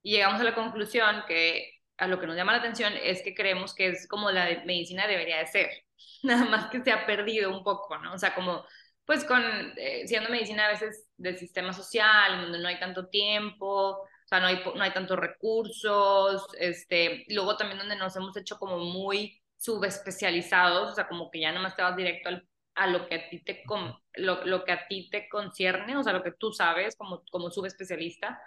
Y 0.02 0.12
llegamos 0.12 0.40
a 0.40 0.44
la 0.44 0.54
conclusión 0.54 1.24
que 1.26 1.80
a 1.98 2.08
lo 2.08 2.18
que 2.18 2.26
nos 2.26 2.36
llama 2.36 2.52
la 2.52 2.58
atención 2.58 2.92
es 3.02 3.22
que 3.22 3.34
creemos 3.34 3.74
que 3.74 3.88
es 3.88 4.08
como 4.08 4.30
la 4.30 4.62
medicina 4.64 5.06
debería 5.06 5.38
de 5.38 5.46
ser, 5.46 5.70
nada 6.22 6.44
más 6.46 6.70
que 6.70 6.82
se 6.82 6.92
ha 6.92 7.06
perdido 7.06 7.50
un 7.56 7.62
poco, 7.62 7.98
¿no? 7.98 8.14
O 8.14 8.18
sea, 8.18 8.34
como 8.34 8.64
pues 9.04 9.24
con, 9.24 9.42
eh, 9.76 10.06
siendo 10.06 10.30
medicina 10.30 10.66
a 10.66 10.70
veces 10.70 11.06
del 11.16 11.36
sistema 11.38 11.72
social, 11.72 12.42
donde 12.42 12.58
no 12.58 12.68
hay 12.68 12.78
tanto 12.78 13.08
tiempo, 13.08 13.98
o 13.98 14.08
sea, 14.26 14.40
no 14.40 14.46
hay, 14.46 14.62
no 14.74 14.82
hay 14.82 14.92
tantos 14.92 15.18
recursos, 15.18 16.46
este, 16.58 17.24
luego 17.28 17.56
también 17.56 17.78
donde 17.78 17.96
nos 17.96 18.14
hemos 18.16 18.36
hecho 18.36 18.58
como 18.58 18.78
muy 18.78 19.40
subespecializados, 19.56 20.92
o 20.92 20.94
sea, 20.94 21.08
como 21.08 21.30
que 21.30 21.40
ya 21.40 21.50
nada 21.50 21.62
más 21.62 21.76
te 21.76 21.82
vas 21.82 21.96
directo 21.96 22.28
al, 22.28 22.48
a 22.82 22.86
lo 22.86 23.08
que 23.08 23.14
a 23.14 23.28
ti 23.28 23.40
te, 23.40 23.62
lo, 24.14 24.44
lo, 24.44 24.64
que 24.64 24.72
a 24.72 24.86
ti 24.86 25.08
te 25.10 25.28
concierne, 25.28 25.96
o 25.96 26.02
sea, 26.02 26.12
lo 26.12 26.22
que 26.22 26.32
tú 26.32 26.52
sabes 26.52 26.96
como, 26.96 27.22
como 27.30 27.50
subespecialista, 27.50 28.40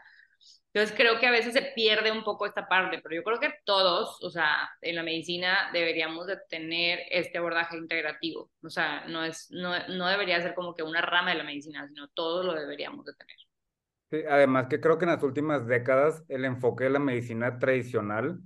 entonces 0.73 0.93
creo 0.97 1.19
que 1.21 1.27
a 1.27 1.31
veces 1.31 1.53
se 1.53 1.71
pierde 1.73 2.11
un 2.11 2.25
poco 2.25 2.45
esta 2.45 2.67
parte, 2.67 2.99
pero 3.01 3.15
yo 3.15 3.23
creo 3.23 3.39
que 3.39 3.53
todos, 3.63 4.21
o 4.21 4.29
sea, 4.29 4.69
en 4.81 4.97
la 4.97 5.03
medicina 5.03 5.69
deberíamos 5.71 6.27
de 6.27 6.37
tener 6.49 6.99
este 7.09 7.37
abordaje 7.37 7.77
integrativo. 7.77 8.51
O 8.61 8.69
sea, 8.69 9.05
no, 9.07 9.23
es, 9.23 9.47
no, 9.51 9.71
no 9.87 10.07
debería 10.07 10.41
ser 10.41 10.53
como 10.53 10.75
que 10.75 10.83
una 10.83 10.99
rama 10.99 11.29
de 11.29 11.37
la 11.37 11.45
medicina, 11.45 11.87
sino 11.87 12.09
todo 12.09 12.43
lo 12.43 12.53
deberíamos 12.53 13.05
de 13.05 13.13
tener. 13.13 13.37
Sí, 14.11 14.17
además 14.29 14.67
que 14.69 14.81
creo 14.81 14.97
que 14.97 15.05
en 15.05 15.11
las 15.11 15.23
últimas 15.23 15.65
décadas 15.65 16.25
el 16.27 16.43
enfoque 16.43 16.83
de 16.83 16.89
la 16.89 16.99
medicina 16.99 17.57
tradicional 17.57 18.39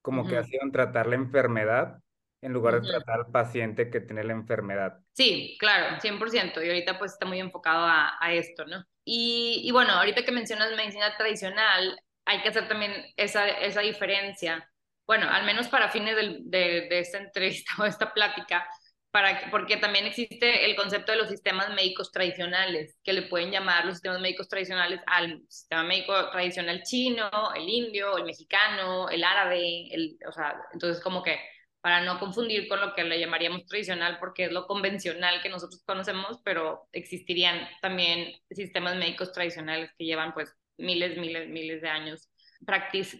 como 0.00 0.26
que 0.26 0.38
ha 0.38 0.44
sido 0.44 0.62
en 0.62 0.72
tratar 0.72 1.06
la 1.06 1.16
enfermedad 1.16 1.98
en 2.44 2.52
lugar 2.52 2.80
de 2.80 2.86
tratar 2.86 3.20
al 3.20 3.32
paciente 3.32 3.90
que 3.90 4.00
tiene 4.00 4.22
la 4.22 4.34
enfermedad. 4.34 4.98
Sí, 5.14 5.56
claro, 5.58 5.98
100%. 5.98 6.62
Y 6.62 6.68
ahorita 6.68 6.98
pues 6.98 7.12
está 7.12 7.24
muy 7.24 7.40
enfocado 7.40 7.86
a, 7.86 8.18
a 8.20 8.32
esto, 8.34 8.66
¿no? 8.66 8.84
Y, 9.02 9.62
y, 9.64 9.70
bueno, 9.70 9.92
ahorita 9.94 10.24
que 10.24 10.32
mencionas 10.32 10.76
medicina 10.76 11.16
tradicional, 11.16 11.98
hay 12.26 12.42
que 12.42 12.50
hacer 12.50 12.68
también 12.68 12.92
esa, 13.16 13.48
esa 13.48 13.80
diferencia. 13.80 14.70
Bueno, 15.06 15.26
al 15.30 15.46
menos 15.46 15.68
para 15.68 15.88
fines 15.88 16.16
de, 16.16 16.38
de, 16.42 16.86
de 16.88 16.98
esta 16.98 17.18
entrevista 17.18 17.72
o 17.78 17.86
esta 17.86 18.12
plática, 18.12 18.68
para, 19.10 19.50
porque 19.50 19.78
también 19.78 20.04
existe 20.06 20.66
el 20.66 20.76
concepto 20.76 21.12
de 21.12 21.18
los 21.18 21.30
sistemas 21.30 21.72
médicos 21.72 22.12
tradicionales, 22.12 22.98
que 23.02 23.14
le 23.14 23.22
pueden 23.22 23.52
llamar 23.52 23.86
los 23.86 23.94
sistemas 23.94 24.20
médicos 24.20 24.48
tradicionales 24.48 25.00
al 25.06 25.40
sistema 25.48 25.84
médico 25.84 26.30
tradicional 26.30 26.82
chino, 26.82 27.30
el 27.54 27.66
indio, 27.68 28.18
el 28.18 28.24
mexicano, 28.24 29.08
el 29.08 29.24
árabe, 29.24 29.88
el, 29.94 30.18
o 30.28 30.32
sea, 30.32 30.56
entonces 30.74 31.02
como 31.02 31.22
que 31.22 31.38
para 31.84 32.00
no 32.00 32.18
confundir 32.18 32.66
con 32.66 32.80
lo 32.80 32.94
que 32.94 33.04
le 33.04 33.20
llamaríamos 33.20 33.66
tradicional, 33.66 34.16
porque 34.18 34.46
es 34.46 34.52
lo 34.52 34.66
convencional 34.66 35.42
que 35.42 35.50
nosotros 35.50 35.82
conocemos, 35.84 36.40
pero 36.42 36.88
existirían 36.92 37.68
también 37.82 38.32
sistemas 38.50 38.96
médicos 38.96 39.32
tradicionales 39.32 39.90
que 39.98 40.06
llevan 40.06 40.32
pues 40.32 40.56
miles, 40.78 41.18
miles, 41.18 41.46
miles 41.50 41.82
de 41.82 41.88
años 41.90 42.30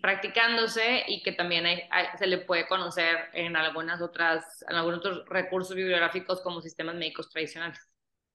practicándose 0.00 1.02
y 1.06 1.22
que 1.22 1.32
también 1.32 1.66
se 2.18 2.26
le 2.26 2.38
puede 2.38 2.66
conocer 2.66 3.28
en 3.34 3.54
algunas 3.54 4.00
otras, 4.00 4.64
en 4.66 4.76
algunos 4.76 5.00
otros 5.00 5.24
recursos 5.28 5.76
bibliográficos 5.76 6.40
como 6.40 6.62
sistemas 6.62 6.94
médicos 6.94 7.28
tradicionales. 7.28 7.78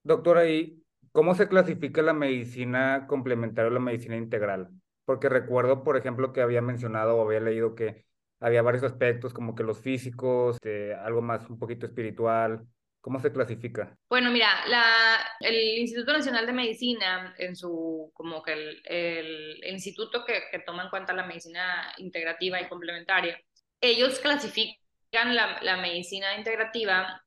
Doctora, 0.04 0.48
¿y 0.48 0.80
cómo 1.10 1.34
se 1.34 1.48
clasifica 1.48 2.02
la 2.02 2.12
medicina 2.12 3.08
complementaria 3.08 3.68
o 3.68 3.74
la 3.74 3.80
medicina 3.80 4.16
integral? 4.16 4.68
Porque 5.04 5.28
recuerdo, 5.28 5.82
por 5.82 5.96
ejemplo, 5.96 6.32
que 6.32 6.40
había 6.40 6.62
mencionado 6.62 7.16
o 7.16 7.26
había 7.26 7.40
leído 7.40 7.74
que 7.74 8.08
había 8.40 8.62
varios 8.62 8.82
aspectos 8.82 9.32
como 9.32 9.54
que 9.54 9.62
los 9.62 9.78
físicos, 9.78 10.56
este, 10.56 10.94
algo 10.94 11.22
más 11.22 11.48
un 11.48 11.58
poquito 11.58 11.86
espiritual. 11.86 12.66
¿Cómo 13.02 13.18
se 13.18 13.32
clasifica? 13.32 13.96
Bueno, 14.10 14.30
mira, 14.30 14.66
la, 14.66 15.26
el 15.40 15.78
Instituto 15.78 16.12
Nacional 16.12 16.44
de 16.44 16.52
Medicina, 16.52 17.34
en 17.38 17.56
su, 17.56 18.10
como 18.12 18.42
que 18.42 18.52
el, 18.52 18.82
el, 18.84 19.72
instituto 19.72 20.22
que, 20.26 20.42
que, 20.50 20.58
toma 20.58 20.82
en 20.84 20.90
cuenta 20.90 21.14
la 21.14 21.24
medicina 21.24 21.94
integrativa 21.96 22.60
y 22.60 22.68
complementaria, 22.68 23.40
ellos 23.80 24.18
clasifican 24.18 25.34
la, 25.34 25.62
la 25.62 25.78
medicina 25.78 26.36
integrativa 26.36 27.24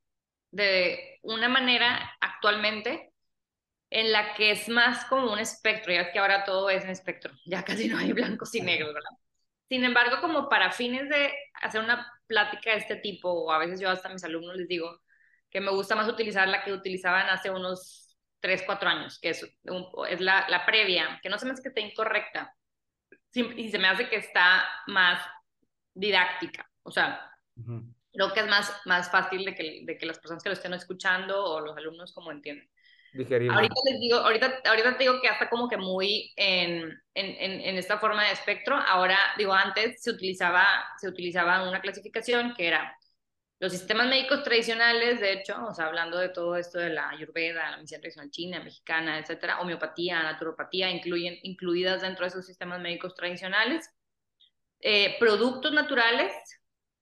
de 0.51 1.17
una 1.23 1.49
manera 1.49 2.11
actualmente 2.21 3.11
en 3.89 4.11
la 4.11 4.35
que 4.35 4.51
es 4.51 4.69
más 4.69 5.05
como 5.05 5.33
un 5.33 5.39
espectro, 5.39 5.91
ya 5.91 6.01
es 6.01 6.09
que 6.11 6.19
ahora 6.19 6.43
todo 6.43 6.69
es 6.69 6.83
en 6.83 6.91
espectro, 6.91 7.33
ya 7.45 7.63
casi 7.65 7.87
no 7.87 7.97
hay 7.97 8.11
blancos 8.13 8.53
y 8.53 8.61
negros, 8.61 8.93
¿verdad? 8.93 9.22
Sin 9.69 9.83
embargo, 9.83 10.21
como 10.21 10.49
para 10.49 10.71
fines 10.71 11.09
de 11.09 11.33
hacer 11.61 11.81
una 11.81 12.11
plática 12.27 12.71
de 12.71 12.77
este 12.77 12.95
tipo, 12.97 13.29
o 13.31 13.51
a 13.51 13.57
veces 13.57 13.79
yo 13.79 13.89
hasta 13.89 14.09
a 14.09 14.13
mis 14.13 14.23
alumnos 14.23 14.55
les 14.55 14.67
digo 14.67 15.01
que 15.49 15.61
me 15.61 15.71
gusta 15.71 15.95
más 15.95 16.07
utilizar 16.07 16.47
la 16.47 16.63
que 16.63 16.73
utilizaban 16.73 17.29
hace 17.29 17.49
unos 17.49 18.17
3, 18.39 18.63
4 18.65 18.89
años, 18.89 19.19
que 19.19 19.29
es, 19.29 19.43
es 20.09 20.21
la, 20.21 20.47
la, 20.49 20.65
previa, 20.65 21.19
que 21.21 21.29
no 21.29 21.37
se 21.37 21.45
me 21.45 21.53
hace 21.53 21.61
que 21.61 21.69
esté 21.69 21.81
incorrecta, 21.81 22.55
y 23.33 23.69
se 23.69 23.79
me 23.79 23.87
hace 23.87 24.09
que 24.09 24.17
está 24.17 24.67
más 24.87 25.21
didáctica, 25.93 26.69
o 26.81 26.91
sea, 26.91 27.31
creo 28.11 28.33
que 28.33 28.39
es 28.41 28.47
más, 28.47 28.81
más 28.85 29.11
fácil 29.11 29.45
de 29.45 29.55
que, 29.55 29.81
de 29.83 29.97
que 29.97 30.05
las 30.05 30.19
personas 30.19 30.43
que 30.43 30.49
lo 30.49 30.53
estén 30.53 30.73
escuchando 30.73 31.43
o 31.43 31.61
los 31.61 31.77
alumnos 31.77 32.13
como 32.13 32.31
entienden. 32.31 32.69
Ahorita 33.53 33.75
les 33.85 33.99
digo, 33.99 34.17
ahorita, 34.17 34.61
ahorita 34.65 34.97
te 34.97 35.03
digo 35.03 35.21
que 35.21 35.29
hasta 35.29 35.49
como 35.49 35.69
que 35.69 35.77
muy 35.77 36.33
en, 36.35 36.91
en, 37.13 37.61
en, 37.61 37.77
esta 37.77 37.99
forma 37.99 38.25
de 38.25 38.31
espectro. 38.31 38.75
Ahora, 38.75 39.17
digo, 39.37 39.53
antes 39.53 40.01
se 40.01 40.09
utilizaba, 40.09 40.65
se 40.97 41.07
utilizaba 41.07 41.67
una 41.67 41.81
clasificación 41.81 42.53
que 42.55 42.67
era 42.67 42.97
los 43.63 43.71
sistemas 43.71 44.07
médicos 44.09 44.43
tradicionales, 44.43 45.21
de 45.21 45.31
hecho, 45.31 45.55
o 45.65 45.73
sea, 45.73 45.85
hablando 45.85 46.17
de 46.17 46.27
todo 46.27 46.57
esto 46.57 46.79
de 46.79 46.89
la 46.89 47.09
ayurveda, 47.09 47.71
la 47.71 47.77
medicina 47.77 48.01
tradicional 48.01 48.29
china, 48.29 48.61
mexicana, 48.61 49.19
etcétera, 49.19 49.61
homeopatía, 49.61 50.21
naturopatía, 50.21 50.89
incluyen, 50.91 51.37
incluidas 51.43 52.01
dentro 52.01 52.25
de 52.25 52.29
esos 52.29 52.45
sistemas 52.45 52.81
médicos 52.81 53.15
tradicionales. 53.15 53.89
Eh, 54.81 55.15
productos 55.17 55.71
naturales, 55.71 56.33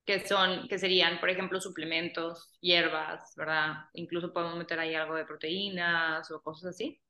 que 0.05 0.27
son, 0.27 0.67
que 0.67 0.79
serían, 0.79 1.19
por 1.19 1.29
ejemplo, 1.29 1.61
suplementos, 1.61 2.57
hierbas, 2.61 3.33
¿verdad? 3.35 3.75
Incluso 3.93 4.33
podemos 4.33 4.57
meter 4.57 4.79
ahí 4.79 4.95
algo 4.95 5.15
de 5.15 5.25
proteínas 5.25 6.29
o 6.31 6.41
cosas 6.41 6.71
así. 6.75 7.01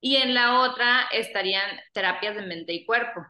Y 0.00 0.16
en 0.16 0.34
la 0.34 0.60
otra 0.62 1.08
estarían 1.12 1.68
terapias 1.92 2.34
de 2.36 2.42
mente 2.42 2.72
y 2.72 2.84
cuerpo, 2.84 3.24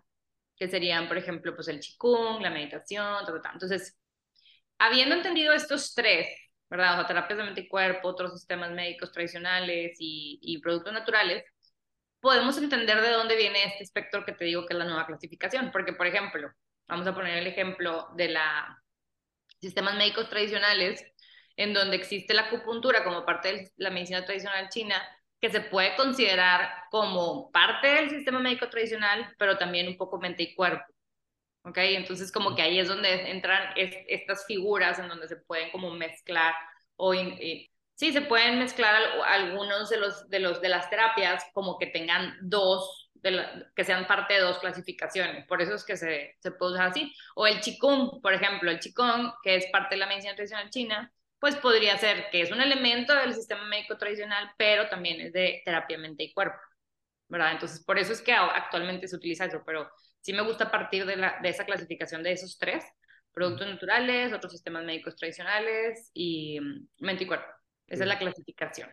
que 0.56 0.68
serían, 0.68 1.08
por 1.08 1.18
ejemplo, 1.18 1.54
pues 1.54 1.68
el 1.68 1.80
qigong, 1.80 2.42
la 2.42 2.50
meditación, 2.50 3.24
todo, 3.26 3.40
todo. 3.40 3.52
Entonces, 3.52 3.98
habiendo 4.78 5.14
entendido 5.16 5.52
estos 5.54 5.94
tres, 5.94 6.28
¿verdad? 6.70 6.94
O 6.94 6.96
sea, 6.98 7.06
terapias 7.08 7.38
de 7.38 7.44
mente 7.44 7.60
y 7.62 7.68
cuerpo, 7.68 8.08
otros 8.08 8.32
sistemas 8.38 8.72
médicos 8.72 9.12
tradicionales 9.12 9.96
y, 10.00 10.38
y 10.42 10.60
productos 10.60 10.92
naturales, 10.92 11.44
podemos 12.20 12.56
entender 12.58 13.00
de 13.02 13.10
dónde 13.10 13.36
viene 13.36 13.64
este 13.64 13.84
espectro 13.84 14.24
que 14.24 14.32
te 14.32 14.44
digo 14.46 14.66
que 14.66 14.74
es 14.74 14.78
la 14.78 14.86
nueva 14.86 15.06
clasificación. 15.06 15.70
Porque, 15.72 15.92
por 15.92 16.06
ejemplo, 16.06 16.50
Vamos 16.92 17.06
a 17.06 17.14
poner 17.14 17.38
el 17.38 17.46
ejemplo 17.46 18.08
de 18.16 18.28
la 18.28 18.78
sistemas 19.62 19.96
médicos 19.96 20.28
tradicionales, 20.28 21.02
en 21.56 21.72
donde 21.72 21.96
existe 21.96 22.34
la 22.34 22.42
acupuntura 22.42 23.02
como 23.02 23.24
parte 23.24 23.48
de 23.50 23.72
la 23.78 23.88
medicina 23.88 24.26
tradicional 24.26 24.68
china, 24.68 25.02
que 25.40 25.48
se 25.48 25.62
puede 25.62 25.96
considerar 25.96 26.70
como 26.90 27.50
parte 27.50 27.88
del 27.88 28.10
sistema 28.10 28.40
médico 28.40 28.68
tradicional, 28.68 29.34
pero 29.38 29.56
también 29.56 29.88
un 29.88 29.96
poco 29.96 30.20
mente 30.20 30.42
y 30.42 30.54
cuerpo. 30.54 30.84
¿Ok? 31.64 31.78
Entonces, 31.78 32.30
como 32.30 32.54
que 32.54 32.60
ahí 32.60 32.78
es 32.78 32.88
donde 32.88 33.30
entran 33.30 33.72
estas 33.74 34.44
figuras 34.44 34.98
en 34.98 35.08
donde 35.08 35.28
se 35.28 35.36
pueden 35.36 35.70
como 35.70 35.92
mezclar 35.92 36.54
o 36.96 37.14
sí, 37.14 38.12
se 38.12 38.20
pueden 38.20 38.58
mezclar 38.58 39.02
algunos 39.24 39.88
de 39.88 39.96
los, 39.96 40.28
de 40.28 40.40
los 40.40 40.60
de 40.60 40.68
las 40.68 40.90
terapias 40.90 41.42
como 41.54 41.78
que 41.78 41.86
tengan 41.86 42.36
dos 42.42 43.01
que 43.22 43.84
sean 43.84 44.06
parte 44.06 44.34
de 44.34 44.40
dos 44.40 44.58
clasificaciones. 44.58 45.46
Por 45.46 45.62
eso 45.62 45.74
es 45.74 45.84
que 45.84 45.96
se, 45.96 46.36
se 46.40 46.50
puede 46.52 46.72
usar 46.74 46.88
así. 46.88 47.14
O 47.36 47.46
el 47.46 47.60
Qigong, 47.60 48.20
por 48.20 48.34
ejemplo, 48.34 48.70
el 48.70 48.80
Qigong, 48.80 49.32
que 49.42 49.56
es 49.56 49.66
parte 49.66 49.94
de 49.94 50.00
la 50.00 50.06
medicina 50.06 50.34
tradicional 50.34 50.70
china, 50.70 51.12
pues 51.38 51.56
podría 51.56 51.98
ser 51.98 52.30
que 52.30 52.42
es 52.42 52.52
un 52.52 52.60
elemento 52.60 53.14
del 53.14 53.34
sistema 53.34 53.64
médico 53.64 53.98
tradicional, 53.98 54.52
pero 54.56 54.88
también 54.88 55.20
es 55.20 55.32
de 55.32 55.60
terapia 55.64 55.98
mente 55.98 56.22
y 56.24 56.32
cuerpo, 56.32 56.56
¿verdad? 57.28 57.52
Entonces, 57.52 57.84
por 57.84 57.98
eso 57.98 58.12
es 58.12 58.22
que 58.22 58.32
actualmente 58.32 59.08
se 59.08 59.16
utiliza 59.16 59.46
eso, 59.46 59.62
pero 59.66 59.90
sí 60.20 60.32
me 60.32 60.42
gusta 60.42 60.70
partir 60.70 61.04
de, 61.04 61.16
la, 61.16 61.38
de 61.42 61.48
esa 61.48 61.64
clasificación 61.64 62.22
de 62.22 62.32
esos 62.32 62.58
tres, 62.58 62.84
productos 63.32 63.66
naturales, 63.66 64.32
otros 64.32 64.52
sistemas 64.52 64.84
médicos 64.84 65.16
tradicionales 65.16 66.10
y 66.14 66.60
mm, 66.60 66.88
mente 67.00 67.24
y 67.24 67.26
cuerpo. 67.26 67.46
Esa 67.88 68.04
es 68.04 68.08
la 68.08 68.18
clasificación. 68.18 68.88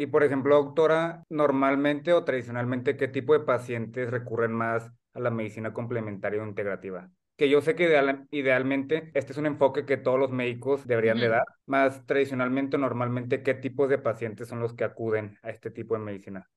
Y 0.00 0.06
por 0.06 0.24
ejemplo, 0.24 0.56
doctora, 0.56 1.24
normalmente 1.28 2.14
o 2.14 2.24
tradicionalmente, 2.24 2.96
¿qué 2.96 3.06
tipo 3.06 3.34
de 3.34 3.40
pacientes 3.40 4.10
recurren 4.10 4.50
más 4.50 4.90
a 5.12 5.20
la 5.20 5.28
medicina 5.28 5.74
complementaria 5.74 6.42
o 6.42 6.46
integrativa? 6.46 7.10
que 7.36 7.50
yo 7.50 7.60
sé 7.60 7.74
que 7.74 7.84
idealmente 8.30 9.10
este 9.14 9.32
es 9.32 9.38
un 9.38 9.44
enfoque 9.44 9.84
que 9.84 9.98
todos 9.98 10.18
los 10.18 10.30
médicos 10.30 10.86
deberían 10.86 11.18
de 11.18 11.28
dar, 11.28 11.44
más 11.66 12.06
tradicionalmente, 12.06 12.78
normalmente, 12.78 13.42
¿qué 13.42 13.52
tipos 13.52 13.90
de 13.90 13.98
pacientes 13.98 14.48
son 14.48 14.60
los 14.60 14.72
que 14.72 14.84
acuden 14.84 15.38
a 15.42 15.50
este 15.50 15.70
tipo 15.70 15.94
de 15.94 16.00
medicina? 16.00 16.48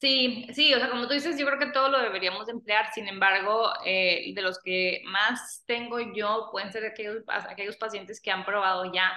Sí, 0.00 0.46
sí, 0.52 0.72
o 0.72 0.78
sea, 0.78 0.90
como 0.90 1.08
tú 1.08 1.14
dices, 1.14 1.38
yo 1.38 1.46
creo 1.46 1.58
que 1.58 1.72
todo 1.72 1.88
lo 1.88 2.00
deberíamos 2.00 2.48
emplear, 2.48 2.92
sin 2.92 3.08
embargo, 3.08 3.68
eh, 3.84 4.32
de 4.32 4.42
los 4.42 4.60
que 4.60 5.02
más 5.06 5.64
tengo 5.66 5.98
yo, 6.00 6.48
pueden 6.52 6.70
ser 6.70 6.86
aquellos, 6.86 7.22
aquellos 7.26 7.76
pacientes 7.76 8.20
que 8.20 8.30
han 8.30 8.44
probado 8.44 8.92
ya 8.92 9.12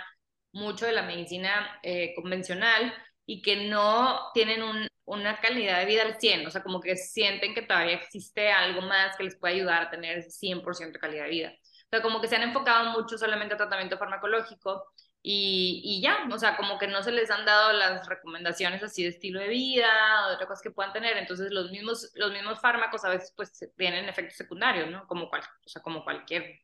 mucho 0.52 0.88
de 0.88 0.92
la 0.94 1.04
medicina 1.04 1.80
eh, 1.84 2.14
convencional 2.16 2.94
y 3.26 3.42
que 3.42 3.68
no 3.68 4.32
tienen 4.34 4.64
un, 4.64 4.88
una 5.06 5.40
calidad 5.40 5.80
de 5.80 5.86
vida 5.86 6.04
al 6.04 6.20
100, 6.20 6.48
o 6.48 6.52
sea, 6.52 6.64
como 6.64 6.80
que 6.80 6.96
sienten 6.96 7.54
que 7.54 7.62
todavía 7.62 7.96
existe 7.96 8.52
algo 8.52 8.82
más 8.82 9.16
que 9.18 9.24
les 9.24 9.36
puede 9.36 9.56
ayudar 9.56 9.84
a 9.84 9.90
tener 9.90 10.18
ese 10.18 10.32
100% 10.32 10.94
de 10.94 11.00
calidad 11.00 11.26
de 11.26 11.30
vida. 11.30 11.54
O 11.86 11.88
sea, 11.90 12.02
como 12.02 12.22
que 12.22 12.28
se 12.28 12.36
han 12.36 12.44
enfocado 12.44 12.92
mucho 12.92 13.18
solamente 13.18 13.54
a 13.54 13.58
tratamiento 13.58 13.98
farmacológico 13.98 14.86
y, 15.22 15.82
y, 15.86 16.02
ya, 16.02 16.28
o 16.30 16.38
sea, 16.40 16.58
como 16.58 16.78
que 16.78 16.88
no 16.88 17.02
se 17.02 17.12
les 17.12 17.32
han 17.32 17.46
dado 17.46 17.72
las 17.74 18.08
recomendaciones 18.08 18.84
así 18.84 19.04
de 19.04 19.10
estilo 19.10 19.40
de 19.40 19.48
vida 19.48 19.88
o 20.26 20.30
de 20.30 20.36
otras 20.36 20.50
cosas 20.50 20.64
que 20.64 20.72
puedan 20.72 20.92
tener, 20.92 21.16
entonces 21.18 21.52
los 21.52 21.72
mismos, 21.72 22.12
los 22.16 22.32
mismos 22.32 22.60
fármacos 22.60 23.06
a 23.06 23.10
veces 23.10 23.34
pues 23.36 23.52
tienen 23.78 24.10
efectos 24.10 24.36
secundarios, 24.36 24.90
¿no? 24.90 25.08
Como, 25.08 25.30
cual, 25.30 25.42
o 25.44 25.70
sea, 25.70 25.82
como 25.82 26.04
cualquier, 26.04 26.60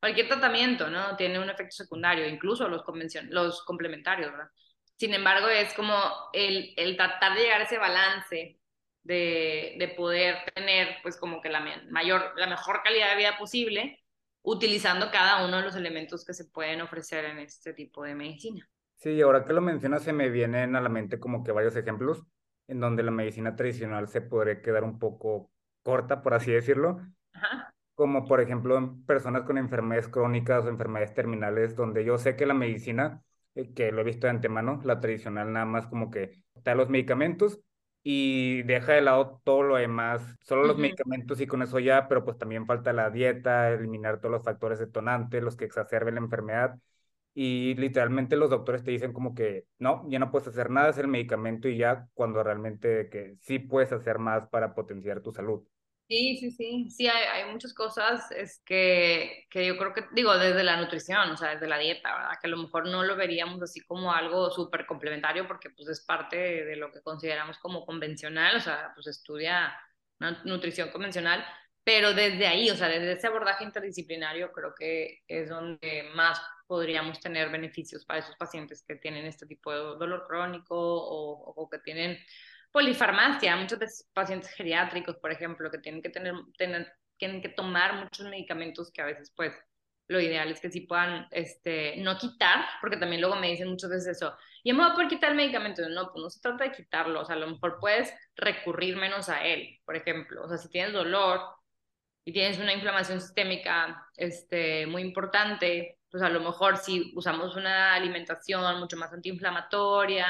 cualquier 0.00 0.28
tratamiento, 0.28 0.88
¿no? 0.88 1.16
Tiene 1.16 1.38
un 1.38 1.50
efecto 1.50 1.76
secundario, 1.76 2.26
incluso 2.26 2.68
los, 2.68 2.82
los 3.30 3.62
complementarios, 3.64 4.30
¿verdad? 4.30 4.48
Sin 4.96 5.12
embargo, 5.12 5.48
es 5.48 5.74
como 5.74 5.94
el, 6.32 6.72
el 6.76 6.96
tratar 6.96 7.34
de 7.34 7.42
llegar 7.42 7.60
a 7.60 7.64
ese 7.64 7.78
balance 7.78 8.58
de, 9.02 9.76
de, 9.78 9.88
poder 9.88 10.36
tener, 10.54 10.96
pues, 11.02 11.16
como 11.16 11.40
que 11.40 11.50
la 11.50 11.64
mayor, 11.90 12.32
la 12.36 12.46
mejor 12.46 12.82
calidad 12.82 13.10
de 13.10 13.16
vida 13.16 13.36
posible, 13.38 14.02
utilizando 14.42 15.10
cada 15.10 15.44
uno 15.46 15.58
de 15.58 15.62
los 15.64 15.76
elementos 15.76 16.24
que 16.24 16.34
se 16.34 16.46
pueden 16.46 16.80
ofrecer 16.80 17.24
en 17.24 17.38
este 17.38 17.72
tipo 17.72 18.04
de 18.04 18.14
medicina. 18.14 18.68
Sí, 18.96 19.20
ahora 19.20 19.44
que 19.44 19.52
lo 19.52 19.60
mencionas, 19.60 20.02
se 20.02 20.12
me 20.12 20.30
vienen 20.30 20.76
a 20.76 20.80
la 20.80 20.88
mente 20.88 21.18
como 21.18 21.42
que 21.42 21.52
varios 21.52 21.76
ejemplos 21.76 22.24
en 22.68 22.80
donde 22.80 23.02
la 23.02 23.10
medicina 23.10 23.56
tradicional 23.56 24.08
se 24.08 24.20
podría 24.20 24.62
quedar 24.62 24.84
un 24.84 24.98
poco 24.98 25.50
corta, 25.82 26.22
por 26.22 26.34
así 26.34 26.52
decirlo. 26.52 27.00
Ajá. 27.32 27.74
Como 27.94 28.26
por 28.26 28.40
ejemplo 28.40 28.76
en 28.76 29.04
personas 29.04 29.42
con 29.42 29.58
enfermedades 29.58 30.08
crónicas 30.08 30.64
o 30.64 30.68
enfermedades 30.68 31.14
terminales, 31.14 31.76
donde 31.76 32.04
yo 32.04 32.18
sé 32.18 32.36
que 32.36 32.46
la 32.46 32.54
medicina 32.54 33.22
que 33.74 33.92
lo 33.92 34.00
he 34.00 34.04
visto 34.04 34.26
de 34.26 34.32
antemano, 34.32 34.80
la 34.84 35.00
tradicional 35.00 35.52
nada 35.52 35.66
más 35.66 35.86
como 35.86 36.10
que 36.10 36.42
da 36.64 36.74
los 36.74 36.88
medicamentos 36.88 37.60
y 38.02 38.62
deja 38.64 38.92
de 38.92 39.00
lado 39.00 39.40
todo 39.44 39.62
lo 39.62 39.76
demás, 39.76 40.36
solo 40.42 40.64
los 40.64 40.76
medicamentos 40.76 41.40
y 41.40 41.46
con 41.46 41.62
eso 41.62 41.78
ya, 41.78 42.06
pero 42.08 42.24
pues 42.24 42.36
también 42.36 42.66
falta 42.66 42.92
la 42.92 43.10
dieta, 43.10 43.70
eliminar 43.70 44.18
todos 44.20 44.32
los 44.32 44.42
factores 44.44 44.78
detonantes, 44.78 45.42
los 45.42 45.56
que 45.56 45.64
exacerben 45.64 46.16
la 46.16 46.20
enfermedad. 46.20 46.78
Y 47.36 47.74
literalmente 47.76 48.36
los 48.36 48.50
doctores 48.50 48.84
te 48.84 48.92
dicen 48.92 49.12
como 49.12 49.34
que 49.34 49.66
no, 49.78 50.06
ya 50.08 50.18
no 50.18 50.30
puedes 50.30 50.48
hacer 50.48 50.70
nada, 50.70 50.90
es 50.90 50.98
el 50.98 51.08
medicamento 51.08 51.68
y 51.68 51.78
ya, 51.78 52.06
cuando 52.14 52.42
realmente 52.42 53.08
que 53.08 53.36
sí 53.40 53.58
puedes 53.58 53.92
hacer 53.92 54.18
más 54.18 54.46
para 54.48 54.74
potenciar 54.74 55.20
tu 55.20 55.32
salud. 55.32 55.64
Sí, 56.06 56.36
sí, 56.36 56.50
sí, 56.50 56.90
sí, 56.90 57.08
hay, 57.08 57.24
hay 57.44 57.50
muchas 57.50 57.72
cosas 57.72 58.30
es 58.30 58.60
que, 58.66 59.46
que 59.50 59.66
yo 59.66 59.78
creo 59.78 59.94
que, 59.94 60.04
digo, 60.12 60.36
desde 60.36 60.62
la 60.62 60.76
nutrición, 60.76 61.30
o 61.30 61.36
sea, 61.38 61.52
desde 61.54 61.66
la 61.66 61.78
dieta, 61.78 62.14
¿verdad? 62.14 62.38
Que 62.38 62.46
a 62.46 62.50
lo 62.50 62.58
mejor 62.58 62.86
no 62.86 63.02
lo 63.02 63.16
veríamos 63.16 63.62
así 63.62 63.80
como 63.80 64.12
algo 64.12 64.50
súper 64.50 64.84
complementario 64.84 65.46
porque 65.48 65.70
pues 65.70 65.88
es 65.88 66.04
parte 66.04 66.36
de, 66.36 66.76
lo 66.76 66.92
que 66.92 67.00
consideramos 67.00 67.58
como 67.58 67.86
convencional, 67.86 68.56
o 68.56 68.60
sea, 68.60 68.92
pues 68.94 69.06
estudia 69.06 69.74
nutrición 70.44 70.90
convencional, 70.90 71.42
pero 71.82 72.12
desde 72.12 72.46
ahí, 72.46 72.68
o 72.70 72.76
sea, 72.76 72.88
desde 72.88 73.12
ese 73.12 73.26
abordaje 73.26 73.64
interdisciplinario 73.64 74.52
creo 74.52 74.74
que 74.74 75.22
es 75.26 75.48
donde 75.48 76.10
más 76.14 76.38
podríamos 76.66 77.18
tener 77.20 77.50
beneficios 77.50 78.04
para 78.04 78.20
esos 78.20 78.36
pacientes 78.36 78.84
que 78.86 78.96
tienen 78.96 79.24
este 79.24 79.46
tipo 79.46 79.72
de 79.72 79.78
dolor 79.78 80.26
crónico 80.26 80.76
o, 80.76 81.54
o 81.56 81.68
que 81.70 81.78
tienen 81.78 82.18
polifarmacia, 82.74 83.54
muchos 83.54 83.78
pacientes 84.12 84.50
geriátricos, 84.50 85.16
por 85.18 85.30
ejemplo, 85.30 85.70
que 85.70 85.78
tienen 85.78 86.02
que 86.02 86.10
tener, 86.10 86.34
tienen 87.16 87.40
que 87.40 87.48
tomar 87.48 88.02
muchos 88.02 88.26
medicamentos 88.26 88.90
que 88.90 89.00
a 89.00 89.04
veces, 89.04 89.32
pues, 89.36 89.54
lo 90.08 90.18
ideal 90.20 90.50
es 90.50 90.60
que 90.60 90.72
sí 90.72 90.80
puedan, 90.80 91.28
este, 91.30 91.96
no 91.98 92.18
quitar, 92.18 92.64
porque 92.80 92.96
también 92.96 93.20
luego 93.20 93.36
me 93.36 93.46
dicen 93.46 93.68
muchas 93.68 93.90
veces 93.90 94.16
eso, 94.16 94.36
y 94.64 94.72
me 94.72 94.90
voy 94.90 95.04
a 95.04 95.08
quitar 95.08 95.30
el 95.30 95.36
medicamento, 95.36 95.88
no, 95.88 96.10
pues 96.10 96.20
no 96.20 96.28
se 96.28 96.40
trata 96.40 96.64
de 96.64 96.72
quitarlo, 96.72 97.20
o 97.20 97.24
sea, 97.24 97.36
a 97.36 97.38
lo 97.38 97.46
mejor 97.46 97.78
puedes 97.78 98.12
recurrir 98.34 98.96
menos 98.96 99.28
a 99.28 99.44
él, 99.44 99.78
por 99.84 99.94
ejemplo, 99.94 100.42
o 100.42 100.48
sea, 100.48 100.58
si 100.58 100.68
tienes 100.68 100.92
dolor 100.92 101.42
y 102.24 102.32
tienes 102.32 102.58
una 102.58 102.72
inflamación 102.72 103.20
sistémica, 103.20 104.06
este, 104.16 104.86
muy 104.86 105.02
importante, 105.02 105.98
pues 106.10 106.22
a 106.22 106.28
lo 106.28 106.40
mejor 106.40 106.76
si 106.78 107.12
usamos 107.16 107.56
una 107.56 107.94
alimentación 107.94 108.80
mucho 108.80 108.96
más 108.96 109.12
antiinflamatoria, 109.12 110.26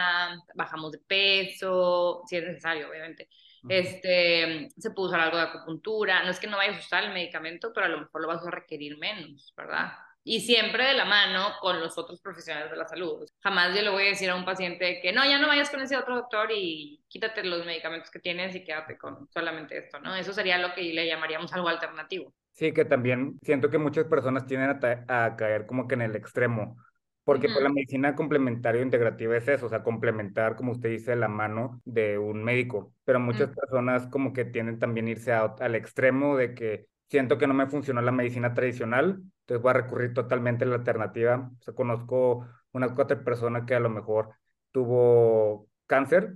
bajamos 0.54 0.92
de 0.92 0.98
peso, 0.98 2.22
si 2.26 2.37
es 2.37 2.44
necesario, 2.44 2.88
obviamente, 2.88 3.28
este, 3.68 4.70
se 4.76 4.90
puede 4.90 5.09
usar 5.09 5.20
algo 5.20 5.37
de 5.37 5.44
acupuntura, 5.44 6.22
no 6.24 6.30
es 6.30 6.40
que 6.40 6.46
no 6.46 6.57
vayas 6.57 6.76
a 6.76 6.80
usar 6.80 7.04
el 7.04 7.12
medicamento, 7.12 7.72
pero 7.72 7.87
a 7.87 7.88
lo 7.90 8.00
mejor 8.00 8.22
lo 8.22 8.28
vas 8.28 8.46
a 8.46 8.50
requerir 8.50 8.98
menos, 8.98 9.52
¿verdad? 9.57 9.92
Y 10.26 10.40
siempre 10.40 10.87
de 10.87 10.94
la 10.94 11.04
mano 11.04 11.52
con 11.60 11.78
los 11.80 11.98
otros 11.98 12.20
profesionales 12.20 12.70
de 12.70 12.78
la 12.78 12.88
salud. 12.88 13.28
Jamás 13.42 13.76
yo 13.76 13.82
le 13.82 13.90
voy 13.90 14.04
a 14.04 14.08
decir 14.08 14.30
a 14.30 14.37
un 14.37 14.46
paciente 14.46 15.00
que 15.02 15.12
no, 15.12 15.22
ya 15.24 15.38
no 15.38 15.48
vayas 15.48 15.68
con 15.68 15.82
ese 15.82 15.98
otro 15.98 16.16
doctor 16.16 16.48
y 16.50 17.04
quítate 17.08 17.44
los 17.44 17.66
medicamentos 17.66 18.10
que 18.10 18.20
tienes 18.20 18.54
y 18.54 18.64
quédate 18.64 18.96
con 18.96 19.28
solamente 19.30 19.76
esto, 19.76 20.00
¿no? 20.00 20.16
Eso 20.16 20.32
sería 20.32 20.56
lo 20.56 20.74
que 20.74 20.82
le 20.82 21.06
llamaríamos 21.06 21.52
algo 21.52 21.68
alternativo. 21.68 22.32
Sí, 22.54 22.72
que 22.72 22.84
también 22.84 23.38
siento 23.42 23.68
que 23.68 23.78
muchas 23.78 24.06
personas 24.06 24.46
tienden 24.46 24.78
a, 25.08 25.37
caer 25.37 25.66
como 25.66 25.88
que 25.88 25.94
en 25.94 26.02
el 26.02 26.14
extremo, 26.16 26.76
porque 27.24 27.48
pues, 27.48 27.60
la 27.60 27.68
medicina 27.68 28.14
complementaria 28.14 28.80
o 28.80 28.84
integrativa 28.84 29.37
es 29.37 29.48
eso, 29.48 29.66
o 29.66 29.68
sea, 29.68 29.82
complementar, 29.82 30.54
como 30.54 30.72
usted 30.72 30.88
dice, 30.88 31.16
la 31.16 31.26
mano 31.26 31.80
de 31.84 32.16
un 32.16 32.44
médico, 32.44 32.94
pero 33.04 33.18
muchas 33.18 33.50
personas 33.50 34.06
como 34.06 34.32
que 34.32 34.44
tienden 34.44 34.78
también 34.78 35.08
a 35.08 35.10
irse 35.10 35.32
al 35.32 35.74
extremo 35.74 36.37
de 36.37 36.54
que 36.54 36.87
siento 37.08 37.38
que 37.38 37.46
no 37.46 37.54
me 37.54 37.66
funcionó 37.66 38.00
la 38.02 38.12
medicina 38.12 38.54
tradicional, 38.54 39.22
entonces 39.40 39.62
voy 39.62 39.70
a 39.70 39.74
recurrir 39.74 40.14
totalmente 40.14 40.64
a 40.64 40.68
la 40.68 40.76
alternativa. 40.76 41.50
O 41.60 41.62
sea, 41.62 41.74
conozco 41.74 42.46
una 42.72 42.86
otra 42.86 43.22
persona 43.22 43.66
que 43.66 43.74
a 43.74 43.80
lo 43.80 43.90
mejor 43.90 44.34
tuvo 44.72 45.68
cáncer 45.86 46.34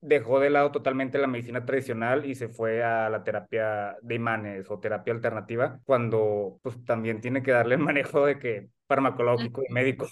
Dejó 0.00 0.40
de 0.40 0.50
lado 0.50 0.70
totalmente 0.70 1.18
la 1.18 1.26
medicina 1.26 1.64
tradicional 1.64 2.24
y 2.24 2.34
se 2.34 2.48
fue 2.48 2.82
a 2.82 3.08
la 3.10 3.24
terapia 3.24 3.96
de 4.02 4.14
imanes 4.14 4.70
o 4.70 4.78
terapia 4.78 5.12
alternativa, 5.12 5.80
cuando 5.84 6.60
pues 6.62 6.84
también 6.84 7.20
tiene 7.20 7.42
que 7.42 7.50
darle 7.50 7.74
el 7.74 7.80
manejo 7.80 8.26
de 8.26 8.38
que 8.38 8.68
farmacológico 8.86 9.62
y 9.68 9.72
médico. 9.72 10.08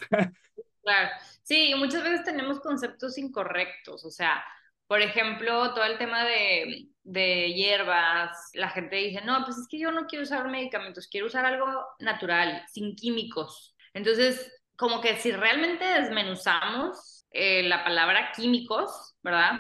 Claro, 0.83 1.11
sí, 1.42 1.75
muchas 1.77 2.03
veces 2.05 2.25
tenemos 2.25 2.61
conceptos 2.61 3.18
incorrectos, 3.18 4.05
o 4.05 4.11
sea, 4.11 4.44
por 4.87 5.01
ejemplo, 5.01 5.75
todo 5.75 5.85
el 5.85 5.99
tema 5.99 6.25
de, 6.25 6.87
de 7.07 7.53
hierbas, 7.55 8.51
la 8.55 8.69
gente 8.69 8.97
dice, 8.97 9.21
no, 9.25 9.45
pues 9.45 9.57
es 9.59 9.69
que 9.69 9.79
yo 9.79 9.92
no 9.92 10.07
quiero 10.07 10.25
usar 10.25 10.49
medicamentos, 10.49 11.07
quiero 11.07 11.29
usar 11.29 11.47
algo 11.47 11.66
natural, 12.01 12.64
sin 12.69 12.97
químicos. 12.97 13.77
Entonces, 13.95 14.53
como 14.75 15.01
que 15.01 15.16
si 15.16 15.31
realmente 15.31 15.85
desmenuzamos 15.85 17.25
eh, 17.31 17.62
la 17.62 17.85
palabra 17.85 18.33
químicos, 18.33 19.14
¿verdad? 19.23 19.53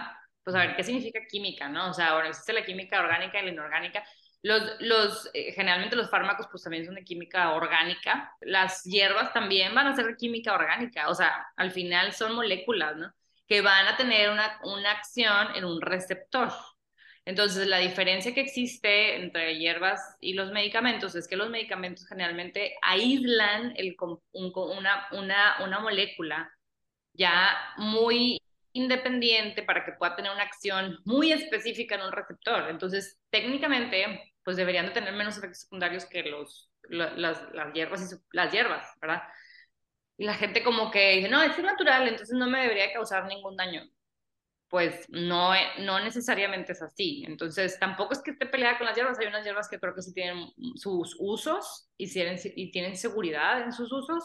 Pues 0.42 0.56
a 0.56 0.60
ver, 0.60 0.76
¿qué 0.76 0.82
significa 0.82 1.20
química, 1.30 1.68
no? 1.68 1.90
O 1.90 1.94
sea, 1.94 2.08
ahora 2.08 2.28
existe 2.28 2.52
la 2.52 2.64
química 2.64 2.98
orgánica 3.00 3.40
y 3.40 3.44
la 3.44 3.52
inorgánica. 3.52 4.04
Los, 4.42 4.62
los, 4.80 5.30
eh, 5.32 5.52
generalmente 5.52 5.94
los 5.94 6.10
fármacos 6.10 6.48
pues 6.50 6.64
también 6.64 6.84
son 6.84 6.96
de 6.96 7.04
química 7.04 7.52
orgánica. 7.52 8.32
Las 8.40 8.82
hierbas 8.82 9.32
también 9.32 9.72
van 9.74 9.86
a 9.86 9.94
ser 9.94 10.06
de 10.06 10.16
química 10.16 10.52
orgánica. 10.52 11.08
O 11.08 11.14
sea, 11.14 11.46
al 11.56 11.70
final 11.70 12.12
son 12.12 12.34
moléculas, 12.34 12.96
¿no? 12.96 13.12
Que 13.46 13.60
van 13.60 13.86
a 13.86 13.96
tener 13.96 14.30
una, 14.30 14.58
una 14.64 14.90
acción 14.90 15.54
en 15.54 15.64
un 15.64 15.80
receptor. 15.80 16.50
Entonces, 17.26 17.66
la 17.66 17.78
diferencia 17.78 18.32
que 18.32 18.40
existe 18.40 19.16
entre 19.16 19.58
hierbas 19.58 20.16
y 20.20 20.34
los 20.34 20.52
medicamentos 20.52 21.16
es 21.16 21.26
que 21.26 21.36
los 21.36 21.50
medicamentos 21.50 22.06
generalmente 22.06 22.76
aíslan 22.82 23.74
una, 24.32 25.80
molécula 25.80 26.48
ya 27.14 27.50
muy 27.78 28.40
independiente 28.72 29.64
para 29.64 29.84
que 29.84 29.92
pueda 29.92 30.14
tener 30.14 30.30
una 30.30 30.44
acción 30.44 30.98
muy 31.04 31.32
específica 31.32 31.96
en 31.96 32.02
un 32.02 32.12
receptor. 32.12 32.70
Entonces, 32.70 33.18
técnicamente, 33.30 34.34
pues 34.44 34.56
deberían 34.56 34.86
de 34.86 34.92
tener 34.92 35.12
menos 35.12 35.36
efectos 35.36 35.62
secundarios 35.62 36.06
que 36.06 36.22
los, 36.22 36.70
las 36.88 38.52
hierbas, 38.52 38.86
¿verdad? 39.00 39.22
Y 40.16 40.26
la 40.26 40.34
gente 40.34 40.62
como 40.62 40.92
que 40.92 41.16
dice, 41.16 41.28
no, 41.28 41.42
es 41.42 41.58
natural, 41.58 42.06
entonces 42.06 42.36
no 42.36 42.46
me 42.48 42.62
debería 42.62 42.92
causar 42.92 43.26
ningún 43.26 43.56
daño. 43.56 43.82
Pues 44.68 45.08
no, 45.10 45.52
no 45.80 46.00
necesariamente 46.00 46.72
es 46.72 46.82
así. 46.82 47.24
Entonces, 47.26 47.78
tampoco 47.78 48.12
es 48.12 48.22
que 48.22 48.32
esté 48.32 48.46
peleada 48.46 48.78
con 48.78 48.86
las 48.86 48.96
hierbas. 48.96 49.18
Hay 49.18 49.26
unas 49.28 49.44
hierbas 49.44 49.68
que 49.68 49.78
creo 49.78 49.94
que 49.94 50.02
sí 50.02 50.12
tienen 50.12 50.48
sus 50.74 51.16
usos 51.20 51.88
y 51.96 52.12
tienen, 52.12 52.38
y 52.56 52.70
tienen 52.72 52.96
seguridad 52.96 53.62
en 53.62 53.72
sus 53.72 53.92
usos 53.92 54.24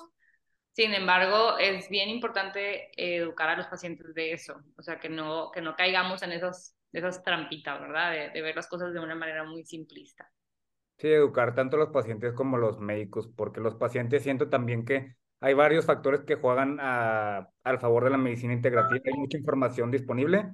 sin 0.73 0.93
embargo, 0.93 1.57
es 1.57 1.89
bien 1.89 2.09
importante 2.09 2.91
educar 2.95 3.49
a 3.49 3.57
los 3.57 3.67
pacientes 3.67 4.13
de 4.13 4.31
eso, 4.31 4.61
o 4.77 4.81
sea, 4.81 4.99
que 4.99 5.09
no, 5.09 5.51
que 5.51 5.61
no 5.61 5.75
caigamos 5.75 6.23
en 6.23 6.31
esas, 6.31 6.77
esas 6.93 7.23
trampitas, 7.23 7.79
¿verdad? 7.81 8.11
De, 8.11 8.29
de 8.29 8.41
ver 8.41 8.55
las 8.55 8.67
cosas 8.67 8.93
de 8.93 8.99
una 8.99 9.15
manera 9.15 9.43
muy 9.43 9.65
simplista. 9.65 10.31
Sí, 10.97 11.09
educar 11.09 11.55
tanto 11.55 11.75
a 11.75 11.79
los 11.79 11.89
pacientes 11.89 12.33
como 12.33 12.55
a 12.55 12.59
los 12.59 12.79
médicos, 12.79 13.27
porque 13.35 13.59
los 13.59 13.75
pacientes 13.75 14.23
siento 14.23 14.49
también 14.49 14.85
que 14.85 15.15
hay 15.41 15.55
varios 15.55 15.85
factores 15.85 16.21
que 16.21 16.35
juegan 16.35 16.77
a, 16.79 17.49
al 17.63 17.79
favor 17.79 18.03
de 18.03 18.11
la 18.11 18.17
medicina 18.17 18.53
integrativa. 18.53 19.01
Hay 19.03 19.19
mucha 19.19 19.37
información 19.37 19.89
disponible, 19.89 20.53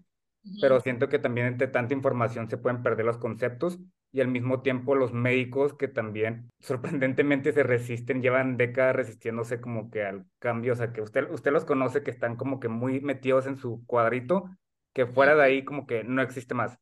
pero 0.61 0.79
siento 0.79 1.09
que 1.09 1.19
también 1.19 1.47
entre 1.47 1.67
tanta 1.67 1.93
información 1.93 2.49
se 2.49 2.57
pueden 2.57 2.81
perder 2.81 3.05
los 3.05 3.17
conceptos 3.17 3.79
y 4.13 4.21
al 4.21 4.29
mismo 4.29 4.61
tiempo 4.61 4.95
los 4.95 5.11
médicos 5.11 5.73
que 5.73 5.89
también 5.89 6.49
sorprendentemente 6.59 7.51
se 7.51 7.63
resisten, 7.63 8.21
llevan 8.21 8.55
décadas 8.55 8.95
resistiéndose 8.95 9.59
como 9.59 9.91
que 9.91 10.03
al 10.03 10.25
cambio, 10.39 10.71
o 10.71 10.75
sea, 10.77 10.93
que 10.93 11.01
usted, 11.01 11.29
usted 11.31 11.51
los 11.51 11.65
conoce 11.65 12.01
que 12.01 12.11
están 12.11 12.37
como 12.37 12.61
que 12.61 12.69
muy 12.69 13.01
metidos 13.01 13.45
en 13.45 13.57
su 13.57 13.85
cuadrito, 13.85 14.49
que 14.93 15.05
fuera 15.05 15.35
de 15.35 15.43
ahí 15.43 15.65
como 15.65 15.85
que 15.85 16.05
no 16.05 16.21
existe 16.21 16.53
más. 16.53 16.79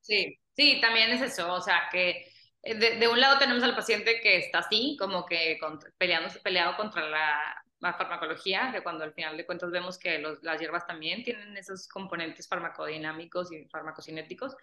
Sí, 0.00 0.38
sí, 0.56 0.80
también 0.80 1.10
es 1.10 1.20
eso, 1.20 1.52
o 1.52 1.60
sea, 1.60 1.82
que 1.92 2.24
de, 2.62 2.96
de 2.96 3.08
un 3.08 3.20
lado 3.20 3.38
tenemos 3.38 3.62
al 3.62 3.74
paciente 3.74 4.20
que 4.20 4.38
está 4.38 4.60
así, 4.60 4.96
como 4.98 5.26
que 5.26 5.58
peleándose, 5.98 6.40
peleado 6.40 6.76
contra 6.76 7.08
la, 7.08 7.64
la, 7.80 7.94
farmacología, 7.94 8.70
que 8.72 8.82
cuando 8.82 9.04
al 9.04 9.12
final 9.14 9.36
de 9.36 9.46
cuentas 9.46 9.70
vemos 9.70 9.98
que 9.98 10.18
los, 10.18 10.42
las 10.42 10.60
hierbas 10.60 10.86
también 10.86 11.24
tienen 11.24 11.56
esos 11.56 11.88
componentes 11.88 12.48
farmacodinámicos 12.48 13.52
y 13.52 13.66
farmacocinéticos, 13.68 14.54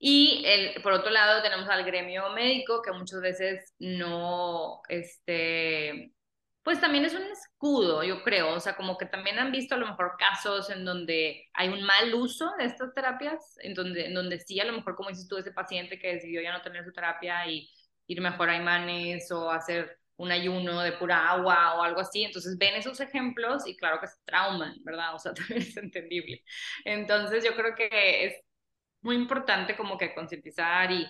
y 0.00 0.42
el, 0.46 0.80
por 0.82 0.92
otro 0.92 1.10
lado 1.10 1.42
tenemos 1.42 1.68
al 1.68 1.84
gremio 1.84 2.30
médico 2.30 2.82
que 2.82 2.92
muchas 2.92 3.20
veces 3.20 3.74
no, 3.78 4.80
este, 4.88 6.12
pues 6.68 6.82
también 6.82 7.06
es 7.06 7.14
un 7.14 7.22
escudo, 7.22 8.02
yo 8.02 8.22
creo, 8.22 8.52
o 8.52 8.60
sea, 8.60 8.76
como 8.76 8.98
que 8.98 9.06
también 9.06 9.38
han 9.38 9.50
visto 9.50 9.74
a 9.74 9.78
lo 9.78 9.86
mejor 9.86 10.16
casos 10.18 10.68
en 10.68 10.84
donde 10.84 11.48
hay 11.54 11.70
un 11.70 11.82
mal 11.82 12.12
uso 12.12 12.52
de 12.58 12.66
estas 12.66 12.92
terapias, 12.92 13.56
en 13.62 13.72
donde, 13.72 14.04
en 14.04 14.12
donde 14.12 14.38
sí, 14.38 14.60
a 14.60 14.66
lo 14.66 14.74
mejor 14.74 14.94
como 14.94 15.08
dices 15.08 15.26
tú, 15.26 15.38
ese 15.38 15.50
paciente 15.50 15.98
que 15.98 16.12
decidió 16.12 16.42
ya 16.42 16.52
no 16.52 16.60
tener 16.60 16.84
su 16.84 16.92
terapia 16.92 17.46
y 17.46 17.70
ir 18.06 18.20
mejor 18.20 18.50
a 18.50 18.56
imanes 18.58 19.32
o 19.32 19.50
hacer 19.50 19.98
un 20.16 20.30
ayuno 20.30 20.82
de 20.82 20.92
pura 20.92 21.30
agua 21.30 21.76
o 21.76 21.82
algo 21.82 22.00
así. 22.00 22.24
Entonces 22.24 22.58
ven 22.58 22.74
esos 22.74 23.00
ejemplos 23.00 23.66
y 23.66 23.74
claro 23.74 23.98
que 23.98 24.08
se 24.08 24.22
trauman, 24.26 24.74
¿verdad? 24.84 25.14
O 25.14 25.18
sea, 25.18 25.32
también 25.32 25.62
es 25.62 25.76
entendible. 25.78 26.44
Entonces 26.84 27.42
yo 27.42 27.56
creo 27.56 27.74
que 27.74 28.26
es 28.26 28.34
muy 29.00 29.16
importante 29.16 29.74
como 29.74 29.96
que 29.96 30.14
concientizar 30.14 30.92
y 30.92 31.06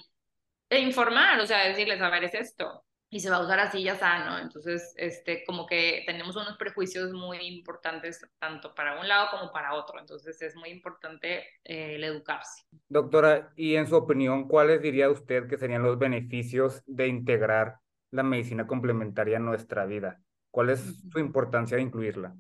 e 0.71 0.79
informar, 0.79 1.41
o 1.41 1.47
sea, 1.49 1.67
decirles, 1.67 2.01
a 2.01 2.11
ver, 2.11 2.23
es 2.23 2.35
esto, 2.35 2.85
y 3.11 3.21
se 3.21 3.31
va 3.31 3.37
a 3.37 3.43
usar 3.43 3.61
así 3.61 3.83
ya 3.83 3.97
sano. 3.97 4.39
Entonces, 4.39 4.93
este, 4.97 5.45
como 5.45 5.67
que 5.67 6.03
tenemos 6.07 6.37
unos 6.37 6.57
prejuicios 6.59 7.13
muy 7.13 7.39
importantes 7.39 8.21
tanto 8.39 8.75
para 8.75 9.01
un 9.01 9.09
lado 9.09 9.29
como 9.31 9.51
para 9.53 9.75
otro. 9.75 9.99
Entonces, 9.99 10.41
es 10.43 10.55
muy 10.57 10.71
importante 10.71 11.45
eh, 11.65 11.95
el 11.95 12.05
educarse. 12.05 12.65
Doctora, 12.89 13.53
y 13.57 13.77
en 13.77 13.87
su 13.87 13.97
opinión, 13.97 14.49
¿cuáles 14.49 14.83
diría 14.83 15.11
usted 15.11 15.49
que 15.49 15.59
serían 15.59 15.83
los 15.83 15.99
beneficios 15.99 16.83
de 16.87 17.09
integrar 17.09 17.79
la 18.11 18.23
medicina 18.23 18.67
complementaria 18.67 19.39
en 19.39 19.45
nuestra 19.45 19.87
vida? 19.87 20.21
¿Cuál 20.51 20.71
es 20.71 20.81
su 21.11 21.19
importancia 21.19 21.77
de 21.77 21.83
incluirla? 21.83 22.35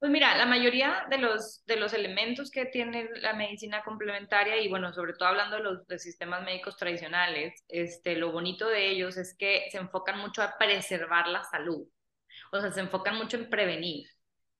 Pues 0.00 0.10
mira, 0.10 0.34
la 0.38 0.46
mayoría 0.46 1.04
de 1.10 1.18
los, 1.18 1.62
de 1.66 1.76
los 1.76 1.92
elementos 1.92 2.50
que 2.50 2.64
tiene 2.64 3.10
la 3.16 3.34
medicina 3.34 3.82
complementaria 3.84 4.56
y 4.56 4.66
bueno, 4.68 4.94
sobre 4.94 5.12
todo 5.12 5.28
hablando 5.28 5.56
de 5.56 5.62
los 5.62 5.86
de 5.88 5.98
sistemas 5.98 6.42
médicos 6.42 6.78
tradicionales, 6.78 7.62
este, 7.68 8.16
lo 8.16 8.32
bonito 8.32 8.66
de 8.66 8.88
ellos 8.88 9.18
es 9.18 9.36
que 9.36 9.68
se 9.70 9.76
enfocan 9.78 10.18
mucho 10.18 10.42
a 10.42 10.56
preservar 10.58 11.28
la 11.28 11.44
salud, 11.44 11.86
o 12.52 12.60
sea, 12.60 12.72
se 12.72 12.80
enfocan 12.80 13.16
mucho 13.16 13.36
en 13.36 13.50
prevenir. 13.50 14.08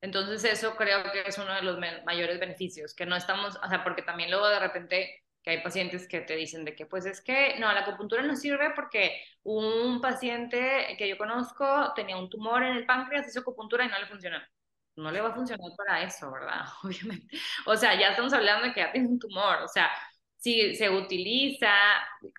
Entonces 0.02 0.44
eso 0.44 0.76
creo 0.76 1.04
que 1.12 1.22
es 1.26 1.38
uno 1.38 1.54
de 1.54 1.62
los 1.62 1.78
mayores 2.04 2.38
beneficios, 2.38 2.94
que 2.94 3.06
no 3.06 3.16
estamos, 3.16 3.56
o 3.64 3.68
sea, 3.68 3.82
porque 3.84 4.02
también 4.02 4.30
luego 4.30 4.48
de 4.48 4.60
repente 4.60 5.24
que 5.42 5.50
hay 5.52 5.62
pacientes 5.62 6.06
que 6.08 6.20
te 6.20 6.36
dicen 6.36 6.66
de 6.66 6.74
que 6.76 6.86
pues 6.86 7.06
es 7.06 7.22
que 7.22 7.58
no, 7.58 7.72
la 7.72 7.80
acupuntura 7.80 8.22
no 8.22 8.36
sirve 8.36 8.72
porque 8.76 9.22
un 9.42 10.02
paciente 10.02 10.96
que 10.98 11.08
yo 11.08 11.16
conozco 11.18 11.92
tenía 11.96 12.18
un 12.18 12.28
tumor 12.30 12.62
en 12.62 12.76
el 12.76 12.86
páncreas, 12.86 13.28
hizo 13.28 13.40
acupuntura 13.40 13.84
y 13.86 13.88
no 13.88 13.98
le 13.98 14.06
funcionó 14.06 14.38
no 14.96 15.10
le 15.10 15.20
va 15.20 15.30
a 15.30 15.34
funcionar 15.34 15.70
para 15.76 16.02
eso, 16.02 16.30
¿verdad? 16.30 16.64
Obviamente. 16.82 17.36
O 17.66 17.76
sea, 17.76 17.98
ya 17.98 18.10
estamos 18.10 18.32
hablando 18.32 18.66
de 18.66 18.72
que 18.74 18.80
ya 18.80 18.92
tiene 18.92 19.08
un 19.08 19.18
tumor, 19.18 19.62
o 19.62 19.68
sea, 19.68 19.90
si 20.36 20.74
se 20.74 20.88
utiliza 20.88 21.70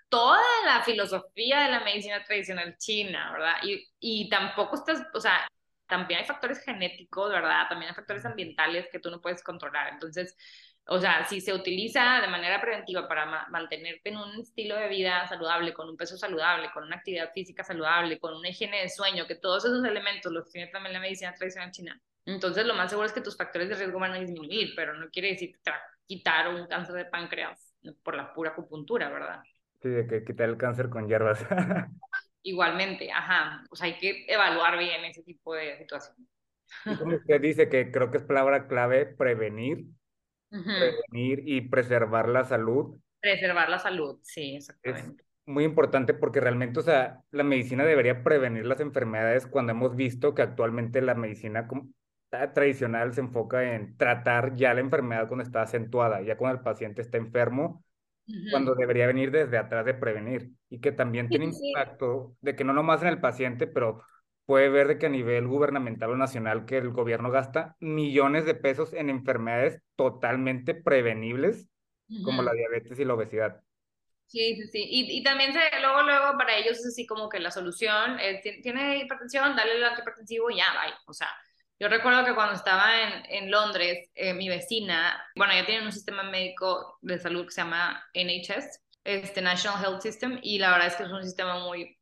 toda 0.10 0.42
la 0.66 0.82
filosofía 0.84 1.62
de 1.62 1.72
la 1.72 1.82
medicina 1.82 2.24
tradicional 2.24 2.76
china, 2.78 3.32
¿verdad? 3.32 3.56
Y, 3.64 3.88
y 4.00 4.30
tampoco 4.30 4.76
estás, 4.76 5.04
o 5.14 5.20
sea, 5.20 5.48
también 5.88 6.22
hay 6.22 6.26
factores 6.26 6.64
genéticos, 6.64 7.30
¿verdad? 7.32 7.68
También 7.70 7.90
hay 7.90 7.96
factores 7.96 8.26
ambientales 8.26 8.88
que 8.92 9.00
tú 9.00 9.12
no 9.12 9.22
puedes 9.22 9.44
controlar. 9.44 9.90
Entonces, 9.94 10.36
o 10.88 11.00
sea, 11.00 11.26
si 11.26 11.42
se 11.42 11.54
utiliza 11.54 12.22
de 12.22 12.28
manera 12.28 12.60
preventiva 12.62 13.08
para 13.08 13.48
mantenerte 13.50 14.10
en 14.10 14.18
un 14.18 14.40
estilo 14.42 14.76
de 14.78 14.88
vida 14.90 15.28
saludable, 15.28 15.74
con 15.74 15.90
un 15.90 15.98
peso 15.98 16.18
saludable, 16.18 16.72
con 16.74 16.84
una 16.84 16.98
actividad 16.98 17.32
física 17.34 17.64
saludable, 17.64 18.20
con 18.20 18.36
una 18.36 18.50
higiene 18.50 18.82
de 18.82 18.90
sueño, 18.90 19.28
que 19.28 19.36
todos 19.36 19.66
esos 19.66 19.84
elementos 19.86 20.32
los 20.32 20.50
tiene 20.50 20.72
también 20.72 20.94
la 20.94 21.00
medicina 21.00 21.34
tradicional 21.34 21.72
china, 21.72 22.02
entonces, 22.25 22.65
lo 22.65 22.75
más 22.75 22.89
seguro 22.89 23.07
es 23.07 23.13
que 23.13 23.21
tus 23.21 23.38
factores 23.38 23.69
de 23.69 23.75
riesgo 23.75 23.99
van 23.99 24.13
a 24.13 24.19
disminuir, 24.19 24.73
pero 24.75 24.93
no 24.93 25.10
quiere 25.10 25.29
decir 25.29 25.55
quitar 26.05 26.47
un 26.49 26.67
cáncer 26.67 26.95
de 26.95 27.05
páncreas 27.05 27.73
por 28.03 28.15
la 28.15 28.34
pura 28.34 28.51
acupuntura, 28.51 29.10
¿verdad? 29.10 29.41
Sí, 29.81 29.89
de 29.89 30.05
que 30.05 30.23
quitar 30.23 30.49
el 30.49 30.57
cáncer 30.57 30.89
con 30.89 31.07
hierbas. 31.07 31.39
Igualmente, 32.43 33.12
ajá. 33.12 33.63
O 33.71 33.75
sea, 33.75 33.88
hay 33.88 33.97
que 33.97 34.25
evaluar 34.27 34.77
bien 34.77 35.05
ese 35.05 35.23
tipo 35.23 35.53
de 35.55 35.77
situaciones. 35.77 36.27
Como 36.99 37.15
usted 37.15 37.41
dice, 37.41 37.69
que 37.69 37.91
creo 37.91 38.12
que 38.12 38.17
es 38.17 38.23
palabra 38.23 38.67
clave, 38.67 39.05
prevenir, 39.05 39.86
prevenir 40.49 41.43
y 41.45 41.62
preservar 41.62 42.29
la 42.29 42.45
salud. 42.45 42.97
Preservar 43.19 43.69
la 43.69 43.79
salud, 43.79 44.19
sí, 44.23 44.55
exactamente. 44.55 45.23
Es 45.23 45.47
muy 45.53 45.63
importante 45.63 46.13
porque 46.13 46.39
realmente, 46.39 46.79
o 46.79 46.84
sea, 46.84 47.21
la 47.31 47.43
medicina 47.43 47.84
debería 47.84 48.23
prevenir 48.23 48.65
las 48.65 48.79
enfermedades 48.79 49.47
cuando 49.47 49.73
hemos 49.73 49.95
visto 49.95 50.34
que 50.34 50.41
actualmente 50.41 51.01
la 51.01 51.15
medicina 51.15 51.67
tradicional 52.54 53.13
se 53.13 53.22
enfoca 53.22 53.76
en 53.76 53.98
tratar 53.98 54.56
ya 54.56 54.74
la 54.74 54.82
enfermedad 54.82 55.28
cuando 55.28 55.44
está 55.44 55.62
acentuada, 55.62 56.22
ya 56.22 56.38
cuando 56.38 56.58
el 56.60 56.63
paciente 56.63 57.02
está 57.02 57.17
enfermo, 57.17 57.84
cuando 58.50 58.76
debería 58.76 59.08
venir 59.08 59.32
desde 59.32 59.58
atrás 59.58 59.86
de 59.86 59.94
prevenir 59.94 60.52
y 60.70 60.80
que 60.80 60.91
también 60.91 61.28
tiene 61.28 61.46
impacto 61.46 62.36
de 62.41 62.56
que 62.56 62.63
no 62.63 62.74
nomás 62.74 63.02
en 63.02 63.10
el 63.10 63.20
paciente, 63.20 63.67
pero 63.67 64.04
puede 64.46 64.70
ver 64.70 64.88
de 64.88 64.98
que 64.98 65.08
a 65.08 65.10
nivel 65.10 65.48
gubernamental 65.48 66.12
o 66.12 66.17
nacional 66.17 66.65
que 66.65 66.78
el 66.78 66.91
gobierno 66.91 67.32
gasta 67.32 67.76
millones 67.80 68.46
de 68.46 68.56
pesos 68.56 68.94
en 68.94 69.10
enfermedades 69.10 69.82
totalmente 69.96 70.74
prevenibles 70.74 71.67
como 72.24 72.41
la 72.41 72.54
diabetes 72.54 73.00
y 73.00 73.06
la 73.06 73.13
obesidad. 73.13 73.62
Sí, 74.26 74.56
sí, 74.56 74.67
sí. 74.67 74.88
Y, 74.89 75.20
y 75.20 75.24
también 75.24 75.52
se, 75.52 75.60
luego, 75.82 76.04
luego 76.04 76.38
para 76.38 76.56
ellos 76.56 76.80
es 76.80 76.86
así 76.86 77.06
como 77.06 77.28
que 77.28 77.39
la 77.39 77.52
solución, 77.52 78.17
es, 78.20 78.41
tiene 78.62 79.00
hipertensión, 79.00 79.58
dale 79.58 79.74
el 79.76 79.84
antihipertensivo 79.84 80.50
y 80.50 80.58
ya, 80.58 80.65
bye. 80.72 80.94
O 81.06 81.13
sea, 81.13 81.28
yo 81.82 81.88
recuerdo 81.88 82.24
que 82.24 82.36
cuando 82.36 82.54
estaba 82.54 83.02
en, 83.02 83.24
en 83.28 83.50
Londres, 83.50 84.08
eh, 84.13 84.36
mi 84.36 84.48
vecina, 84.48 85.20
bueno, 85.36 85.52
ya 85.56 85.65
tienen 85.65 85.84
un 85.84 85.91
sistema 85.91 86.22
médico 86.22 87.00
de 87.02 87.17
salud 87.17 87.46
que 87.46 87.52
se 87.52 87.62
llama 87.62 88.08
NHS, 88.13 88.80
este 89.04 89.41
National 89.41 89.84
Health 89.84 90.02
System, 90.02 90.39
y 90.44 90.60
la 90.60 90.70
verdad 90.70 90.89
es 90.89 90.96
que 90.96 91.04
es 91.06 91.10
un 91.10 91.24
sistema 91.24 91.58
muy, 91.58 91.98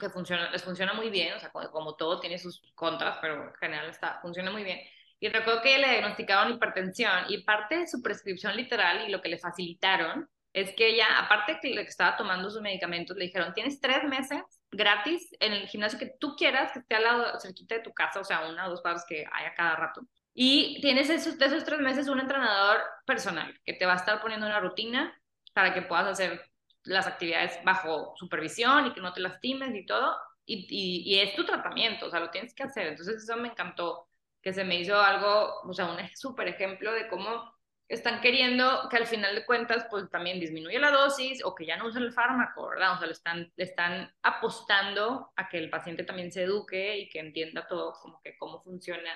que 0.00 0.10
funciona, 0.10 0.50
les 0.50 0.64
funciona 0.64 0.92
muy 0.94 1.08
bien, 1.08 1.34
o 1.34 1.38
sea, 1.38 1.50
como, 1.50 1.94
todo 1.94 2.18
tiene 2.18 2.36
sus 2.36 2.60
contras, 2.74 3.18
pero 3.20 3.44
en 3.44 3.54
general 3.54 3.90
está, 3.90 4.18
funciona 4.20 4.50
muy 4.50 4.64
bien. 4.64 4.80
Y 5.20 5.28
recuerdo 5.28 5.62
que 5.62 5.78
le 5.78 5.88
diagnosticaron 5.88 6.54
hipertensión 6.54 7.26
y 7.28 7.44
parte 7.44 7.78
de 7.78 7.86
su 7.86 8.02
prescripción 8.02 8.56
literal 8.56 9.06
y 9.06 9.12
lo 9.12 9.22
que 9.22 9.28
le 9.28 9.38
facilitaron 9.38 10.28
es 10.52 10.74
que 10.74 10.88
ella, 10.88 11.06
aparte 11.20 11.60
que 11.62 11.70
le 11.70 11.82
estaba 11.82 12.16
tomando 12.16 12.50
sus 12.50 12.60
medicamentos, 12.60 13.16
le 13.16 13.26
dijeron, 13.26 13.54
tienes 13.54 13.80
tres 13.80 14.02
meses 14.02 14.42
gratis 14.72 15.28
en 15.38 15.52
el 15.52 15.68
gimnasio 15.68 15.98
que 15.98 16.14
tú 16.18 16.34
quieras, 16.36 16.72
que 16.72 16.80
esté 16.80 16.94
al 16.96 17.04
lado, 17.04 17.40
cerquita 17.40 17.76
de 17.76 17.82
tu 17.82 17.92
casa, 17.92 18.20
o 18.20 18.24
sea, 18.24 18.48
una 18.48 18.66
o 18.66 18.70
dos 18.70 18.82
cuadras 18.82 19.04
que 19.06 19.24
haya 19.32 19.54
cada 19.54 19.76
rato. 19.76 20.02
Y 20.34 20.80
tienes 20.80 21.10
esos, 21.10 21.38
de 21.38 21.46
esos 21.46 21.64
tres 21.64 21.80
meses 21.80 22.08
un 22.08 22.18
entrenador 22.20 22.80
personal 23.06 23.54
que 23.64 23.74
te 23.74 23.86
va 23.86 23.92
a 23.92 23.96
estar 23.96 24.20
poniendo 24.20 24.46
una 24.46 24.60
rutina 24.60 25.14
para 25.52 25.74
que 25.74 25.82
puedas 25.82 26.06
hacer 26.06 26.42
las 26.84 27.06
actividades 27.06 27.58
bajo 27.64 28.14
supervisión 28.16 28.86
y 28.86 28.94
que 28.94 29.00
no 29.00 29.12
te 29.12 29.20
lastimes 29.20 29.74
y 29.74 29.86
todo. 29.86 30.16
Y, 30.46 30.66
y, 30.70 31.14
y 31.14 31.20
es 31.20 31.36
tu 31.36 31.44
tratamiento, 31.44 32.06
o 32.06 32.10
sea, 32.10 32.20
lo 32.20 32.30
tienes 32.30 32.54
que 32.54 32.64
hacer. 32.64 32.88
Entonces 32.88 33.22
eso 33.22 33.36
me 33.36 33.48
encantó, 33.48 34.08
que 34.42 34.52
se 34.52 34.64
me 34.64 34.80
hizo 34.80 35.00
algo, 35.00 35.60
o 35.62 35.72
sea, 35.74 35.86
un 35.86 35.98
súper 36.16 36.48
ejemplo 36.48 36.92
de 36.92 37.08
cómo 37.08 37.52
están 37.94 38.20
queriendo 38.20 38.88
que 38.90 38.96
al 38.96 39.06
final 39.06 39.34
de 39.34 39.44
cuentas 39.44 39.86
pues 39.90 40.08
también 40.10 40.40
disminuya 40.40 40.80
la 40.80 40.90
dosis 40.90 41.44
o 41.44 41.54
que 41.54 41.66
ya 41.66 41.76
no 41.76 41.86
usen 41.86 42.02
el 42.02 42.12
fármaco, 42.12 42.68
¿verdad? 42.68 42.94
O 42.94 42.98
sea, 42.98 43.06
le 43.06 43.12
están, 43.12 43.52
le 43.54 43.64
están 43.64 44.10
apostando 44.22 45.30
a 45.36 45.48
que 45.48 45.58
el 45.58 45.70
paciente 45.70 46.04
también 46.04 46.32
se 46.32 46.44
eduque 46.44 46.98
y 46.98 47.08
que 47.08 47.20
entienda 47.20 47.66
todo 47.66 47.92
como 48.00 48.20
que 48.22 48.36
cómo 48.36 48.62
funciona 48.62 49.10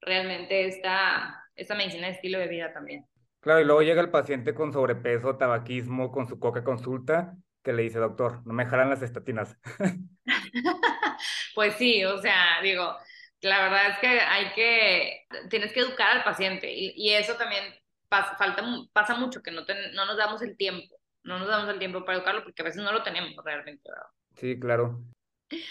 realmente 0.00 0.66
esta, 0.66 1.48
esta 1.54 1.74
medicina 1.74 2.08
de 2.08 2.14
estilo 2.14 2.38
de 2.38 2.48
vida 2.48 2.72
también. 2.72 3.06
Claro, 3.40 3.60
y 3.60 3.64
luego 3.64 3.82
llega 3.82 4.00
el 4.00 4.10
paciente 4.10 4.54
con 4.54 4.72
sobrepeso, 4.72 5.36
tabaquismo, 5.36 6.12
con 6.12 6.28
su 6.28 6.38
coca 6.38 6.62
consulta, 6.62 7.34
que 7.62 7.72
le 7.72 7.82
dice, 7.82 7.98
doctor, 7.98 8.46
no 8.46 8.52
me 8.52 8.66
jalan 8.66 8.90
las 8.90 9.02
estatinas. 9.02 9.56
pues 11.54 11.74
sí, 11.74 12.04
o 12.04 12.18
sea, 12.18 12.60
digo, 12.62 12.94
la 13.40 13.62
verdad 13.62 13.90
es 13.90 13.98
que 13.98 14.06
hay 14.06 14.52
que, 14.52 15.26
tienes 15.50 15.72
que 15.72 15.80
educar 15.80 16.16
al 16.16 16.24
paciente 16.24 16.70
y, 16.72 17.12
eso 17.14 17.34
también 17.34 17.64
pasa, 18.12 18.36
falta, 18.36 18.62
pasa 18.92 19.14
mucho, 19.14 19.42
que 19.42 19.50
no, 19.50 19.62
no 19.94 20.04
nos 20.04 20.16
damos 20.18 20.42
el 20.42 20.54
tiempo, 20.54 20.94
no 21.24 21.38
nos 21.38 21.48
damos 21.48 21.70
el 21.70 21.78
tiempo 21.78 22.04
para 22.04 22.18
educarlo 22.18 22.44
porque 22.44 22.60
a 22.60 22.66
veces 22.66 22.82
no 22.82 22.92
lo 22.92 23.02
tenemos 23.02 23.32
realmente. 23.42 23.88
Sí, 24.36 24.60
claro. 24.60 25.00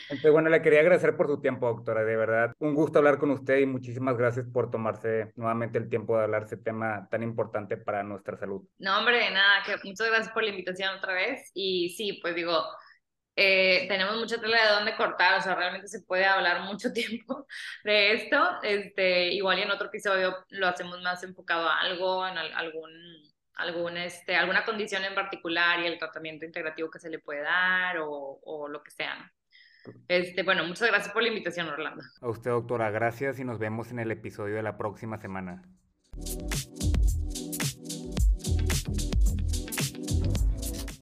Entonces, 0.09 0.31
bueno, 0.31 0.49
le 0.49 0.61
quería 0.61 0.79
agradecer 0.79 1.15
por 1.15 1.27
su 1.27 1.39
tiempo, 1.39 1.67
doctora. 1.67 2.03
De 2.03 2.15
verdad, 2.15 2.53
un 2.59 2.73
gusto 2.73 2.99
hablar 2.99 3.17
con 3.17 3.31
usted 3.31 3.59
y 3.59 3.65
muchísimas 3.65 4.17
gracias 4.17 4.47
por 4.47 4.69
tomarse 4.69 5.31
nuevamente 5.35 5.77
el 5.77 5.89
tiempo 5.89 6.17
de 6.17 6.23
hablar 6.23 6.41
de 6.41 6.55
este 6.55 6.57
tema 6.57 7.07
tan 7.09 7.23
importante 7.23 7.77
para 7.77 8.03
nuestra 8.03 8.37
salud. 8.37 8.63
No, 8.79 8.99
hombre, 8.99 9.29
nada, 9.31 9.63
que 9.65 9.75
muchas 9.87 10.07
gracias 10.07 10.29
por 10.33 10.43
la 10.43 10.49
invitación 10.49 10.95
otra 10.95 11.13
vez. 11.13 11.51
Y 11.53 11.89
sí, 11.89 12.19
pues 12.21 12.35
digo, 12.35 12.63
eh, 13.35 13.85
tenemos 13.87 14.17
mucha 14.17 14.39
tela 14.39 14.61
de 14.61 14.73
dónde 14.73 14.95
cortar, 14.95 15.39
o 15.39 15.41
sea, 15.41 15.55
realmente 15.55 15.87
se 15.87 16.01
puede 16.01 16.25
hablar 16.25 16.61
mucho 16.61 16.91
tiempo 16.93 17.47
de 17.83 18.13
esto. 18.13 18.61
Este, 18.63 19.31
igual 19.33 19.59
y 19.59 19.61
en 19.63 19.71
otro 19.71 19.87
episodio 19.87 20.45
lo 20.49 20.67
hacemos 20.67 21.01
más 21.01 21.23
enfocado 21.23 21.67
a 21.67 21.79
algo, 21.79 22.27
en 22.27 22.37
algún, 22.37 22.91
algún, 23.55 23.97
este, 23.97 24.35
alguna 24.35 24.65
condición 24.65 25.03
en 25.05 25.15
particular 25.15 25.79
y 25.79 25.87
el 25.87 25.97
tratamiento 25.97 26.45
integrativo 26.45 26.89
que 26.89 26.99
se 26.99 27.09
le 27.09 27.19
puede 27.19 27.41
dar 27.41 27.97
o, 27.99 28.39
o 28.43 28.67
lo 28.67 28.83
que 28.83 28.91
sea. 28.91 29.31
Este, 30.07 30.43
bueno, 30.43 30.63
muchas 30.65 30.87
gracias 30.89 31.11
por 31.11 31.23
la 31.23 31.29
invitación, 31.29 31.67
Orlando. 31.67 32.03
A 32.21 32.29
usted, 32.29 32.51
doctora, 32.51 32.91
gracias 32.91 33.39
y 33.39 33.43
nos 33.43 33.57
vemos 33.57 33.91
en 33.91 33.99
el 33.99 34.11
episodio 34.11 34.55
de 34.55 34.63
la 34.63 34.77
próxima 34.77 35.17
semana. 35.17 35.63